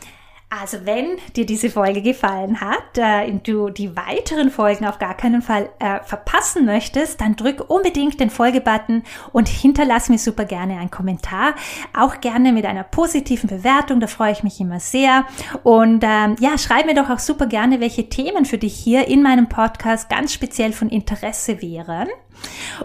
Also 0.50 0.86
wenn 0.86 1.16
dir 1.34 1.46
diese 1.46 1.68
Folge 1.68 2.00
gefallen 2.00 2.60
hat 2.60 2.96
äh, 2.96 3.28
und 3.28 3.46
du 3.48 3.70
die 3.70 3.96
weiteren 3.96 4.50
Folgen 4.50 4.86
auf 4.86 4.98
gar 4.98 5.16
keinen 5.16 5.42
Fall 5.42 5.68
äh, 5.80 6.00
verpassen 6.04 6.64
möchtest, 6.64 7.20
dann 7.20 7.34
drück 7.34 7.68
unbedingt 7.68 8.20
den 8.20 8.30
Folgebutton 8.30 9.02
und 9.32 9.48
hinterlass 9.48 10.08
mir 10.08 10.18
super 10.18 10.44
gerne 10.44 10.78
einen 10.78 10.92
Kommentar. 10.92 11.54
Auch 11.92 12.20
gerne 12.20 12.52
mit 12.52 12.66
einer 12.66 12.84
positiven 12.84 13.48
Bewertung, 13.48 13.98
da 13.98 14.06
freue 14.06 14.32
ich 14.32 14.44
mich 14.44 14.60
immer 14.60 14.78
sehr. 14.78 15.24
Und 15.64 16.04
ähm, 16.04 16.36
ja, 16.38 16.56
schreib 16.56 16.86
mir 16.86 16.94
doch 16.94 17.10
auch 17.10 17.18
super 17.18 17.46
gerne, 17.46 17.80
welche 17.80 18.08
Themen 18.08 18.44
für 18.44 18.58
dich 18.58 18.74
hier 18.76 19.08
in 19.08 19.22
meinem 19.22 19.48
Podcast 19.48 20.08
ganz 20.08 20.32
speziell 20.32 20.72
von 20.72 20.88
Interesse 20.88 21.60
wären. 21.62 22.08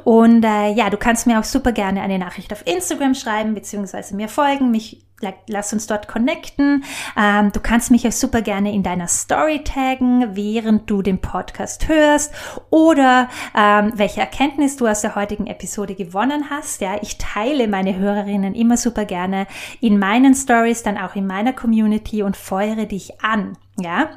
Und 0.04 0.44
äh, 0.44 0.72
ja, 0.72 0.90
du 0.90 0.98
kannst 0.98 1.28
mir 1.28 1.40
auch 1.40 1.44
super 1.44 1.72
gerne 1.72 2.02
eine 2.02 2.18
Nachricht 2.18 2.52
auf 2.52 2.66
Instagram 2.66 3.14
schreiben, 3.14 3.54
beziehungsweise 3.54 4.16
mir 4.16 4.28
folgen, 4.28 4.72
mich 4.72 5.06
lass 5.48 5.74
uns 5.74 5.88
dort 5.88 6.08
connecten. 6.08 6.84
Ähm, 7.18 7.52
du 7.52 7.60
kannst 7.60 7.92
mich 7.92 8.08
auch 8.08 8.12
super 8.12 8.42
gerne 8.42 8.74
in 8.74 8.84
deiner 8.84 9.08
Story 9.08 9.64
taggen, 9.64 10.36
während 10.36 10.90
du 10.90 11.02
den 11.02 11.20
Podcast 11.20 11.88
hörst 11.88 12.34
oder 12.70 13.30
ähm, 13.56 13.94
welche 13.96 14.22
Erkenntnis 14.22 14.78
du 14.78 14.88
aus 14.88 15.02
der 15.02 15.16
heutigen 15.16 15.48
Episode 15.48 15.96
gewonnen 15.96 16.50
hast. 16.50 16.82
Ja, 16.82 16.98
ich 17.02 17.18
teile 17.18 17.68
meine 17.68 17.96
Hörerinnen 17.96 18.56
immer 18.56 18.78
super 18.78 19.06
gerne 19.06 19.48
in 19.82 20.00
meinen 20.00 20.36
Stories, 20.36 20.84
dann 20.84 20.98
auch 20.98 21.16
in 21.16 21.28
meiner 21.28 21.54
Community 21.54 22.24
und 22.24 22.38
feuere 22.38 22.86
dich 22.86 23.22
an. 23.22 23.58
Ja, 23.78 24.10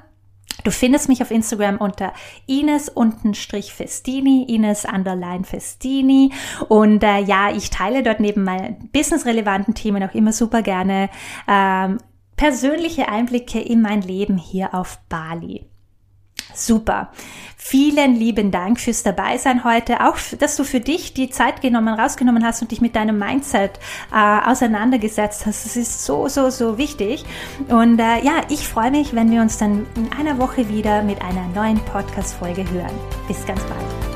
Du 0.64 0.70
findest 0.70 1.08
mich 1.08 1.22
auf 1.22 1.30
Instagram 1.30 1.78
unter 1.78 2.12
Ines-Festini, 2.46 4.44
Ines 4.48 4.84
underline 4.84 5.44
Festini. 5.44 6.32
Und 6.68 7.02
äh, 7.02 7.18
ja, 7.20 7.50
ich 7.50 7.70
teile 7.70 8.02
dort 8.02 8.20
neben 8.20 8.44
meinen 8.44 8.90
businessrelevanten 8.92 9.74
Themen 9.74 10.02
auch 10.02 10.14
immer 10.14 10.32
super 10.32 10.62
gerne 10.62 11.10
ähm, 11.48 11.98
persönliche 12.36 13.08
Einblicke 13.08 13.60
in 13.60 13.82
mein 13.82 14.02
Leben 14.02 14.38
hier 14.38 14.74
auf 14.74 14.98
Bali. 15.08 15.71
Super. 16.54 17.10
Vielen 17.64 18.16
lieben 18.16 18.50
Dank 18.50 18.80
fürs 18.80 19.04
Dabeisein 19.04 19.62
heute. 19.62 20.00
Auch, 20.04 20.16
dass 20.38 20.56
du 20.56 20.64
für 20.64 20.80
dich 20.80 21.14
die 21.14 21.30
Zeit 21.30 21.60
genommen, 21.60 21.94
rausgenommen 21.94 22.44
hast 22.44 22.60
und 22.60 22.72
dich 22.72 22.80
mit 22.80 22.96
deinem 22.96 23.18
Mindset 23.18 23.78
äh, 24.12 24.50
auseinandergesetzt 24.50 25.46
hast. 25.46 25.64
Das 25.64 25.76
ist 25.76 26.04
so, 26.04 26.26
so, 26.26 26.50
so 26.50 26.76
wichtig. 26.76 27.24
Und 27.68 28.00
äh, 28.00 28.24
ja, 28.24 28.42
ich 28.48 28.66
freue 28.66 28.90
mich, 28.90 29.14
wenn 29.14 29.30
wir 29.30 29.40
uns 29.40 29.58
dann 29.58 29.86
in 29.94 30.10
einer 30.18 30.38
Woche 30.38 30.68
wieder 30.68 31.02
mit 31.02 31.22
einer 31.22 31.46
neuen 31.54 31.78
Podcast-Folge 31.84 32.68
hören. 32.68 32.98
Bis 33.28 33.46
ganz 33.46 33.62
bald. 33.62 34.11